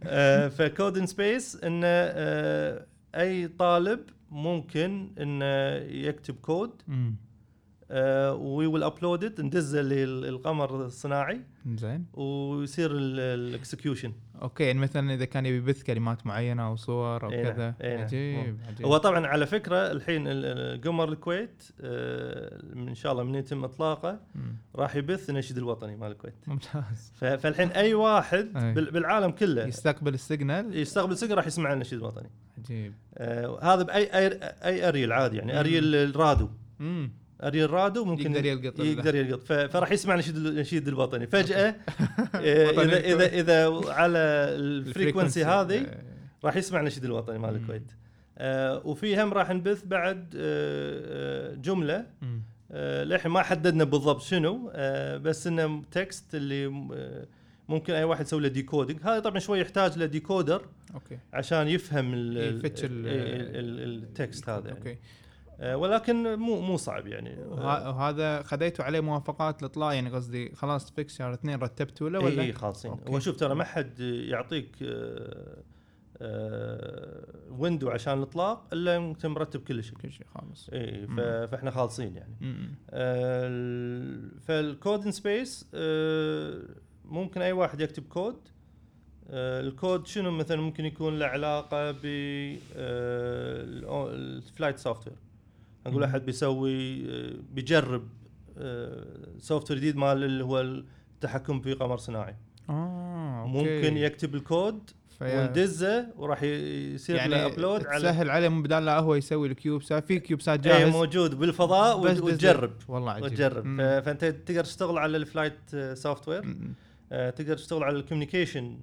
[0.04, 2.86] آه، ف code in space إنه آه،
[3.16, 4.00] أي طالب
[4.32, 5.46] ممكن إنه
[6.08, 7.16] يكتب كود مم.
[7.92, 11.42] we will upload ندزه للقمر الصناعي.
[11.76, 12.06] زين.
[12.14, 17.32] ويصير ال execution أوكي يعني مثلا إذا كان يبي يبث كلمات معينة أو صور أو
[17.32, 17.76] إي نعم، كذا.
[17.84, 18.04] إي نعم.
[18.04, 18.86] عجيب عجيب.
[18.86, 23.64] هو طبعا على فكرة الحين ال- ال- قمر الكويت آه، إن شاء الله من يتم
[23.64, 24.20] إطلاقه.
[24.76, 26.36] راح يبث النشيد الوطني مال الكويت.
[26.48, 27.12] ممتاز.
[27.16, 28.74] فالحين أي واحد أي.
[28.74, 32.30] بال- بالعالم كله يستقبل ال signal؟ يستقبل signal راح يسمع النشيد الوطني.
[32.58, 32.94] عجيب.
[33.18, 34.10] آه هذا باي
[34.64, 35.60] اي أريل عادي يعني.
[35.60, 36.50] أريل الراديو.
[36.82, 37.12] امم
[37.44, 39.44] اريل رادو ممكن يقدر يلقط يقدر يلقط.
[39.44, 41.76] فراح يسمع النشيد النشيد الوطني فجأة
[42.36, 43.26] وطني اذا اذا.
[43.40, 46.04] إذا على ال frequency هذه آه،
[46.44, 47.56] راح يسمع النشيد الوطني مال.
[47.56, 47.92] الكويت.
[48.38, 52.06] آه وفي هم راح نبث بعد آه آه، جملة.
[52.72, 57.26] آه للحين ما حددنا بالضبط شنو آه بس إنه text اللي آه
[57.70, 61.18] ممكن أي واحد يسوي له decoding هذا طبعا شوي يحتاج له decoder أوكي.
[61.34, 64.80] عشان يفهم ال- يفتش ال- ال- ال- ال text هذا يعني.
[64.80, 64.98] أوكي.
[65.62, 71.18] ولكن مو مو صعب يعني وه- وهذا خذيتوا عليه موافقات الإطلاق يعني قصدي خلاص fix
[71.18, 73.12] شهر اثنين رتبتوا له ولا؟ إي خالصين أوكي.
[73.12, 75.58] هو شوف ترى ما حد يعطيك آه،
[76.18, 81.08] آه، window عشان الإطلاق إلا انت مرتب كل شيء كل شيء خالص إي.
[81.48, 82.36] فإحنا خالصين يعني.
[82.90, 83.48] آه،
[84.48, 85.66] فال code in space
[87.06, 88.38] ممكن أي واحد يكتب كود
[89.30, 92.06] آه، الكود شنو مثلا ممكن يكون له علاقة ب
[94.14, 95.16] ال flight software
[95.88, 96.04] نقول.
[96.04, 98.08] أحد بيسوي آه، بيجرب
[99.40, 102.36] software جديد مال اللي هو التحكم في قمر صناعي
[102.70, 103.52] آه أوكي.
[103.52, 104.90] ممكن يكتب الكود
[105.22, 109.55] وندزه وراح يصير يعني له upload على تسهل عليه من بدال لا هو يسوي ال
[109.55, 113.66] CubeSat في CubeSat اي جاهز إيه، موجود بالفضاء بس- وت- بس- وتجرب والله عجيب وتجرب
[113.66, 113.78] مم.
[114.06, 115.54] فأنت تقدر تشتغل على ال
[115.94, 116.56] flight software.
[117.12, 118.78] آه، تقدر تشتغل على ال communication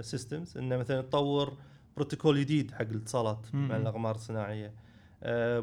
[0.00, 1.52] systems إنه مثلا تطور
[1.96, 3.46] بروتوكول جديد حق الاتصالات.
[3.54, 4.72] مع الأقمار الصناعية آه،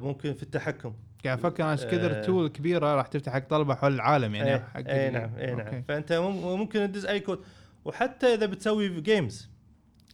[0.03, 0.93] ممكن في التحكم
[1.26, 2.22] قاعد أفكر أنا إيش كثر آه.
[2.22, 5.84] تول كبيرة راح تفتح حق طلبة حول العالم يعني اي حق اي نعم اي نعم.
[5.88, 7.39] فأنت مم- ممكن تدز أي كود
[7.86, 9.49] وحتى إذا بتسوي games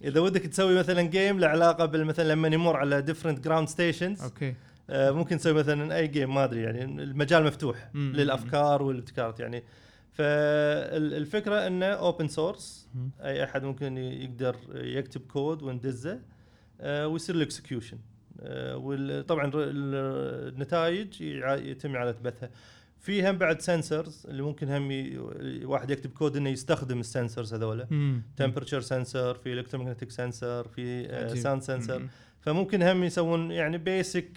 [0.03, 4.55] إذا ودك تسوي مثلا game له علاقة بالمثلا لما يمر على different ground stations okay
[4.89, 8.13] آه، ممكن نسوي مثلا أي game ما أدري يعني المجال مفتوح مم.
[8.15, 9.63] للأفكار والابتكارات يعني
[10.11, 12.87] فالفكرة إنه open source.
[13.21, 16.19] أي أحد ممكن يقدر يكتب كود وندزه
[16.81, 17.97] آه، ويصير ال execution
[18.75, 22.49] وطبعا النتائج يتم إعادة بثها
[22.99, 25.17] في هم بعد sensors اللي ممكن هم ي-
[25.65, 28.21] واحد يكتب كود إنه يستخدم ال sensors هذولا مم.
[28.37, 31.37] temperature sensor في electromagnetic sensor في عجيب.
[31.37, 32.07] sound sensor مم.
[32.41, 34.29] فممكن هم يسوون يعني basic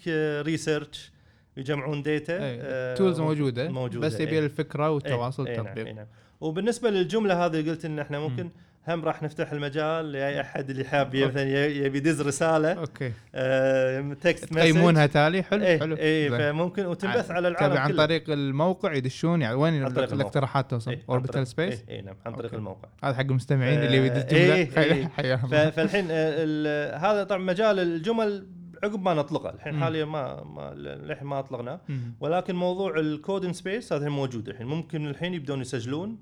[0.42, 1.12] research
[1.56, 4.44] يجمعون data tools موجودة موجودة، بس يبي إيه.
[4.44, 6.06] الفكرة والتواصل إيه، إيه، نعم، والتطبيق إيه، نعم.
[6.40, 8.50] وبالنسبة للجملة هذه قلت إن إحنا ممكن
[8.88, 11.16] هم راح نفتح المجال لأي أحد اللي حاب.
[11.16, 12.72] مثلا يبي يدز رسالة.
[12.72, 13.12] okay.
[13.34, 15.96] آه، text تقيمونها تالي؟ حلو إيه حلو.
[15.96, 16.38] إيه زين.
[16.38, 18.06] فممكن وتنبث على العالم عن كله.
[18.06, 19.86] طريق الموقع يدشون يعني وين.
[19.86, 22.54] الاقتراحات توصل؟ عن Orbital Space اي نعم عن طريق.
[22.54, 22.88] الموقع.
[23.04, 24.54] هذا حق المستمعين اللي آه، يدز جملة.
[24.54, 24.66] إيه،
[25.16, 25.70] حي- إيه.
[25.70, 28.46] فالحين آه، هذا طبعا مجال الجمل
[28.82, 29.80] عقب ما نطلقه الحين مم.
[29.80, 31.80] حاليا ما ما للحين ما أطلقناه.
[32.20, 36.18] ولكن موضوع ال Code in Space هذا موجود الحين ممكن الحين يبدون يسجلون.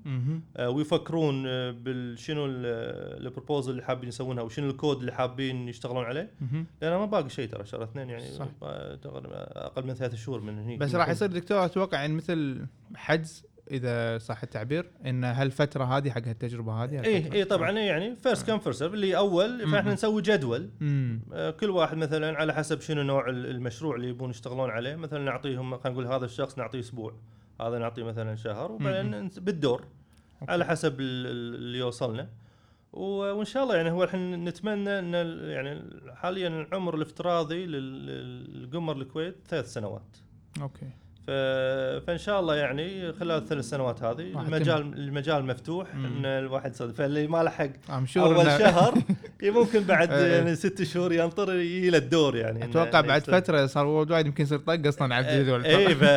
[0.57, 6.31] آه، ويفكرون آه، بالشنو ال proposal اللي حابين يسوونها وشنو الكود اللي حابين يشتغلون عليه.
[6.81, 8.47] لأن ما باقي شيء ترى شهر اثنين يعني صح.
[8.61, 14.17] أقل من ثلاث شهور من هني بس راح يصير دكتور أتوقع يعني مثل حجز إذا
[14.17, 17.33] صح التعبير إن هالفترة هذه حق هالتجربة هذه اي.
[17.33, 19.93] اي طبعا إيه يعني first come first اللي أول فإحنا.
[19.93, 20.69] نسوي جدول.
[21.33, 24.95] آه، كل واحد مثلا على حسب شنو نوع ال- المشروع اللي يبون يشتغلون عليه.
[24.95, 27.15] مثلا نعطيهم خلينا نقول هذا الشخص نعطيه أسبوع
[27.61, 29.85] هذا نعطيه مثلا شهر وبعدين بالدور
[30.49, 32.29] على حسب ال- ال- اللي يوصلنا.
[32.93, 35.13] وإن شاء الله يعني هو الحين نتمنى إن
[35.49, 35.81] يعني
[36.15, 38.05] حاليا العمر الافتراضي لل-
[38.61, 40.17] للقمر الكويت ثلاث سنوات.
[40.61, 40.89] okay.
[41.27, 46.05] فإن شاء الله يعني خلال الثلاث سنوات هذه المجال المجال مفتوح مم.
[46.05, 47.69] إن الواحد يصدق فاللي ما لحق
[48.17, 48.93] أول شهر
[49.43, 50.35] ممكن بعد إيه.
[50.35, 53.21] يعني ست شهور ينطر يجي له الدور يعني أتوقع بعد.
[53.21, 56.03] فترة صار worldwide يمكن يصير طق أصلا عبد هذول اي ف...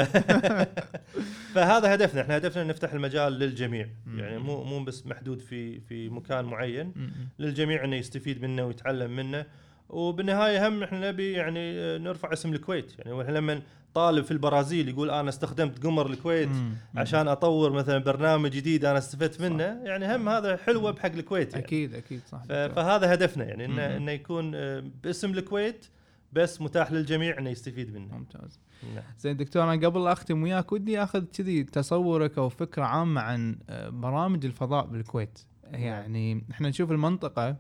[1.54, 4.18] فهذا هدفنا إحنا هدفنا نفتح المجال للجميع مم.
[4.18, 7.10] يعني مو مو بس محدود في في مكان معين مم.
[7.38, 9.46] للجميع إنه يستفيد منه ويتعلم منه
[9.88, 13.60] وبالنهاية هم إحنا نبي يعني نرفع اسم الكويت يعني وإحنا لما
[13.94, 16.74] طالب في البرازيل يقول أنا استخدمت قمر الكويت مم.
[16.96, 19.62] عشان أطور مثلا برنامج جديد أنا استفدت منه.
[19.64, 21.64] يعني هم هذا حلوة بحق الكويت يعني.
[21.64, 22.42] أكيد أكيد صح.
[22.48, 23.96] ف- فهذا هدفنا يعني إنه.
[23.96, 25.86] إنه يكون آه، باسم الكويت
[26.32, 28.16] بس متاح للجميع إنه يستفيد منه.
[28.18, 28.60] ممتاز.
[28.94, 29.04] نعم.
[29.18, 33.88] زين دكتور أنا قبل أختم وياك ودي أخذ كذي تصورك أو فكرة عامة عن آه،
[33.88, 35.38] برامج الفضاء بالكويت.
[35.64, 37.56] يعني إحنا نشوف المنطقة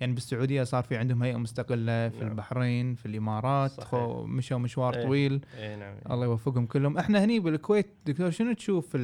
[0.00, 2.28] يعني بالسعودية صار في عندهم هيئة مستقلة في نعم.
[2.28, 5.02] البحرين في الإمارات مشوا مشوار إيه.
[5.02, 8.96] طويل اي نعم الله يوفقهم كلهم إحنا هني بالكويت دكتور شنو تشوف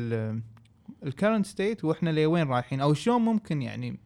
[1.03, 3.99] ال current state وإحنا لوين رايحين أو شلون ممكن يعني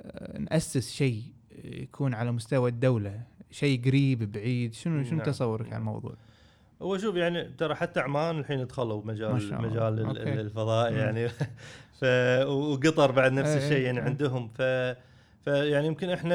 [0.00, 1.22] آه، نأسس شيء
[1.64, 5.26] يكون على مستوى الدولة شيء قريب بعيد شنو شنو نعم.
[5.26, 5.74] تصورك نعم.
[5.74, 6.14] عن الموضوع
[6.82, 9.62] هو شوف يعني ترى حتى عمان الحين دخلوا مجال.
[9.62, 10.40] مجال okay.
[10.40, 10.92] الفضاء.
[10.92, 11.28] يعني
[11.98, 12.04] ف
[12.46, 14.04] وقطر بعد نفس إيه، الشيء يعني إيه.
[14.04, 14.62] عندهم ف
[15.48, 16.34] فيعني يمكن إحنا.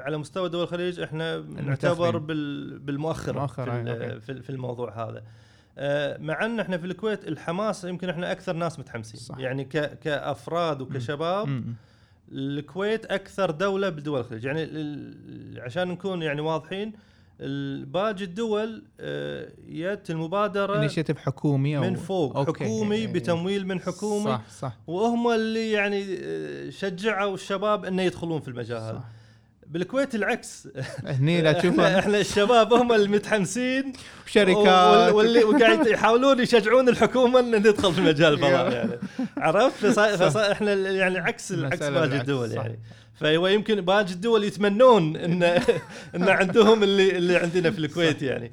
[0.00, 2.26] على مستوى دول الخليج إحنا نعتبر المتأخرين.
[2.26, 2.78] بال...
[2.78, 4.20] بالمؤخرة مؤخرة، في.
[4.20, 5.22] في في الموضوع هذا
[5.78, 9.38] آه، مع إن إحنا في الكويت الحماس يمكن إحنا أكثر ناس متحمسين صح.
[9.38, 9.64] يعني.
[9.64, 11.74] كأفراد وكشباب مم.
[12.32, 14.62] الكويت أكثر دولة بدول الخليج يعني
[15.60, 16.92] عشان نكون يعني واضحين
[17.84, 22.64] باقي الدول آه، يت المبادرة انيشيتيف حكومي أو من فوق أوكي.
[22.64, 23.06] حكومي إيه.
[23.06, 24.72] بتمويل من حكومي صح صح.
[24.86, 28.76] وهم اللي يعني آه، شجعوا الشباب إنه يدخلون في المجال.
[28.82, 29.04] هذا
[29.66, 30.68] بالكويت العكس.
[31.06, 31.98] هني لا إحنا, تشوفها.
[31.98, 33.92] إحنا الشباب هم المتحمسين
[34.26, 34.56] شركات.
[34.66, 38.90] وال- واللي وقاعد يحاولون يشجعون الحكومة ان ندخل في مجال الفضاء يعني.
[39.36, 42.66] عرفت؟ فصا- فصا- إحنا يعني عكس عكس مسألة باقي الدول صح.
[43.14, 45.42] فهو يمكن باقي الدول يتمنون ان
[46.16, 48.52] إن عندهم اللي اللي عندنا في الكويت يعني.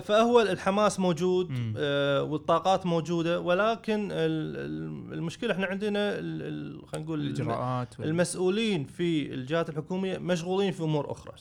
[0.00, 1.50] فهو الحماس موجود.
[1.76, 9.68] آه والطاقات موجودة ولكن ال- ال- المشكلة إحنا عندنا خلينا نقول الإجراءات المسؤولين في الجهات
[9.68, 11.32] الحكومية مشغولين في أمور أخرى.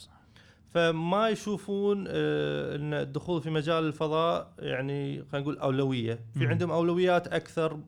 [0.69, 6.19] فما يشوفون آه، إن الدخول في مجال الفضاء يعني خلينا نقول أولوية.
[6.35, 6.45] في.
[6.47, 7.79] عندهم أولويات أكثر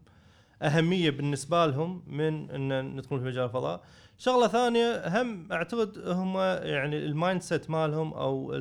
[0.61, 3.81] أهمية بالنسبة لهم من إن ندخل في مجال الفضاء.
[4.17, 8.51] شغلة ثانية هم أعتقد هم يعني ال mindset مالهم أو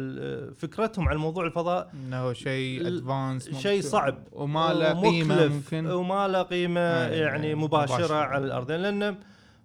[0.56, 5.90] فكرتهم عن موضوع الفضاء انه شيء advanced شيء صعب وما له قيمة ممكن.
[5.90, 8.14] وما له قيمة آه، يعني يعني مباشرة, مباشرة.
[8.16, 8.72] على الأرض.
[8.72, 9.16] لأن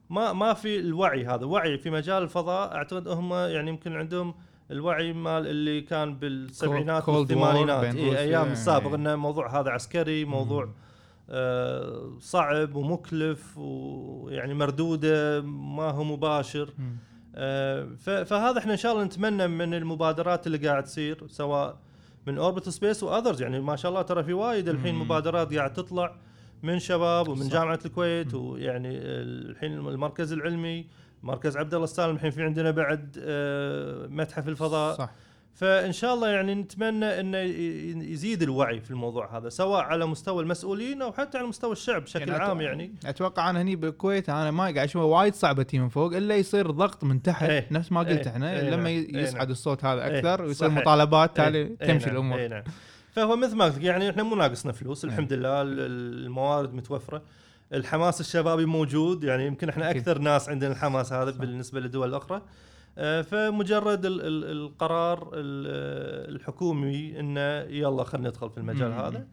[0.09, 1.45] ما ما في الوعي هذا.
[1.45, 4.35] وعي في مجال الفضاء أعتقد هم يعني يمكن عندهم
[4.71, 7.95] الوعي مال اللي كان بالسبعينات والثمانينات.
[7.95, 8.95] إيه أيام السابق إيه.
[8.95, 10.88] إن الموضوع هذا عسكري موضوع آه
[12.19, 16.73] صعب ومكلف ويعني مردودة ما هو مباشر.
[17.35, 17.87] آه،
[18.23, 21.77] فهذا إحنا إن شاء الله نتمنى من المبادرات اللي قاعد تصير سواء
[22.27, 24.95] من Orbital Space و others يعني ما شاء الله ترى في وايد الحين.
[24.95, 26.15] مبادرات قاعد تطلع
[26.63, 27.51] من شباب ومن صح.
[27.51, 28.33] جامعة الكويت.
[28.33, 30.87] ويعني الحين المركز العلمي
[31.23, 35.11] مركز عبد الله السالم الحين في عندنا بعد آه، متحف الفضاء صح
[35.59, 37.37] فإن شاء الله يعني نتمنى إنه
[38.11, 42.29] يزيد الوعي في الموضوع هذا سواء على مستوى المسؤولين أو حتى على مستوى الشعب بشكل
[42.29, 45.89] يعني عام يعني أتوقع أنا هني بالكويت أنا ما قاعد أشوف وايد صعبه تي من
[45.89, 47.67] فوق إلا يصير ضغط من تحت إيه.
[47.71, 48.27] نفس ما قلت إيه.
[48.27, 48.85] إحنا إيه لما نعم.
[48.85, 49.51] إيه يصعد نعم.
[49.51, 50.17] الصوت هذا إيه.
[50.19, 50.81] أكثر ويصير صحيح.
[50.81, 51.57] مطالبات تالي.
[51.57, 52.15] إيه تمشي نعم.
[52.15, 52.63] الأمور إيه نعم.
[53.11, 55.05] فهو مثل ما قلت يعني إحنا مو ناقصنا فلوس.
[55.05, 57.21] الحمد لله ال- ال- الموارد متوفرة
[57.73, 59.91] الحماس الشبابي موجود يعني يمكن إحنا.
[59.91, 61.31] أكثر ناس عندنا الحماس هذا.
[61.31, 62.41] بالنسبة للدول الأخرى
[63.23, 67.39] فمجرد ال- ال- القرار ال- الحكومي انه
[67.77, 68.91] يلا خلينا ندخل في المجال.
[68.91, 69.27] هذا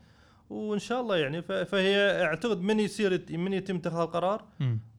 [0.51, 4.45] وإن شاء الله يعني فهي أعتقد من يصير من يتم اتخاذ القرار.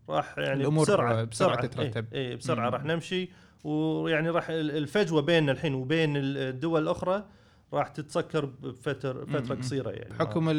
[0.09, 2.05] راح يعني الأمور بسرعة بسرعة تترتب.
[2.13, 2.69] اي, إيه بسرعة.
[2.69, 3.29] راح نمشي
[3.63, 7.25] ويعني راح ال- الفجوة بيننا الحين وبين الدول الأخرى
[7.73, 9.55] راح تتسكر بفتره فترة.
[9.55, 10.55] قصيرة يعني بحكم ال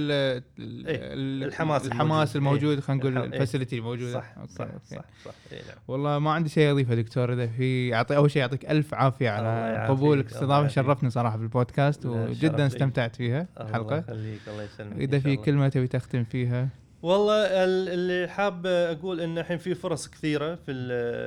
[0.58, 2.62] ال- إيه، ال- الحماس الحماس الموجود.
[2.62, 3.24] الموجود خلينا نقول إيه.
[3.26, 4.94] ال facility الموجودة صح okay، صح okay.
[4.94, 5.76] صح صح إيه نعم.
[5.88, 9.48] والله ما عندي شيء أضيفه دكتور إذا في اعطي أول شيء يعطيك ألف عافية الله
[9.48, 10.68] على قبولك الله استضافه.
[10.68, 12.66] شرفني صراحة في البودكاست لا، الشرف وجدا.
[12.66, 15.42] استمتعت فيها الله الحلقة يخليك الله يسلمك إذا في الله.
[15.44, 16.68] كلمة تبي تختم فيها
[17.02, 20.72] والله ال- اللي حاب أقول إن الحين في فرص كثيرة في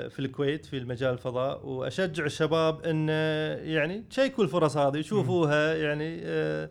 [0.10, 3.10] في الكويت في المجال الفضاء وأشجع الشباب إن
[3.70, 6.70] يعني تشيكوا الفرص هذه يشوفوها يعني آه،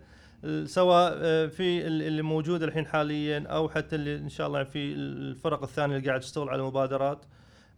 [0.65, 4.93] سواء آه، في ال- اللي موجود الحين حاليا أو حتى اللي إن شاء الله في
[4.93, 7.25] الفرق الثانية اللي قاعد تشتغل على مبادرات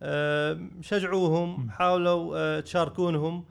[0.02, 1.70] آه، شجعوهم.
[1.70, 3.44] حاولوا تشاركونهم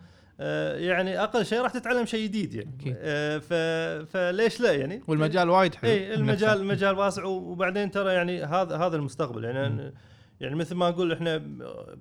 [0.77, 2.95] يعني أقل شيء راح تتعلم شيء جديد يعني أكيد.
[2.99, 6.57] آه، ف- فليش لا يعني والمجال وايد حلو إي المجال.
[6.61, 9.65] المجال واسع وبعدين ترى يعني هذا هذا المستقبل يعني.
[9.67, 9.91] أنا
[10.41, 11.41] يعني مثل ما أقول إحنا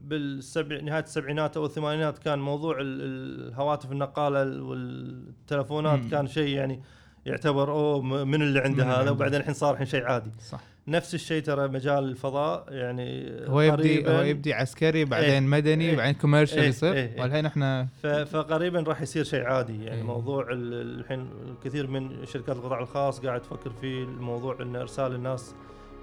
[0.05, 6.09] بالسبع نهاية السبعينات أو الثمانينات كان موضوع ال- الهواتف النقالة والتلفونات مم.
[6.11, 6.83] كان شيء يعني
[7.27, 9.11] يعتبر أوه م- من اللي عنده هذا.
[9.11, 10.61] وبعدين الحين صار الحين شيء عادي صح
[10.91, 15.97] نفس الشيء ترى مجال الفضاء يعني هو يبدي هو يبدي عسكري بعدين إيه، مدني إيه،
[15.97, 17.23] بعدين كوميرشال إيه، يصير إيه، إيه.
[17.23, 17.89] والحين إحنا
[18.25, 20.03] فقريبا راح يصير شيء عادي يعني إيه.
[20.07, 25.55] موضوع ال- الحين الكثير من شركات القطاع الخاص قاعد تفكر في الموضوع إن إرسال الناس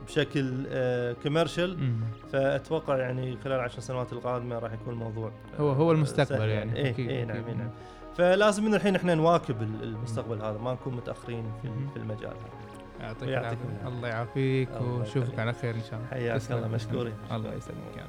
[0.08, 0.64] بشكل
[1.24, 1.96] كوميرشال مم.
[2.32, 6.86] فأتوقع يعني خلال عشر سنوات القادمة راح يكون الموضوع هو هو آه، المستقبل يعني اي
[6.86, 7.48] اي نعم أكيد.
[7.48, 7.70] إيه نعم
[8.18, 11.68] فلازم من الحين إحنا نواكب ال- المستقبل هذا ما نكون متأخرين في.
[11.94, 12.67] في المجال هذا
[13.00, 13.88] يعطيك العافية.
[13.88, 14.70] الله يعافيك
[15.06, 15.40] يخليك.
[15.40, 16.08] على خير إن شاء الله.
[16.12, 16.52] حياك.
[16.52, 16.68] الله.
[16.68, 17.14] مشكورين.
[17.32, 18.08] الله يسلمك.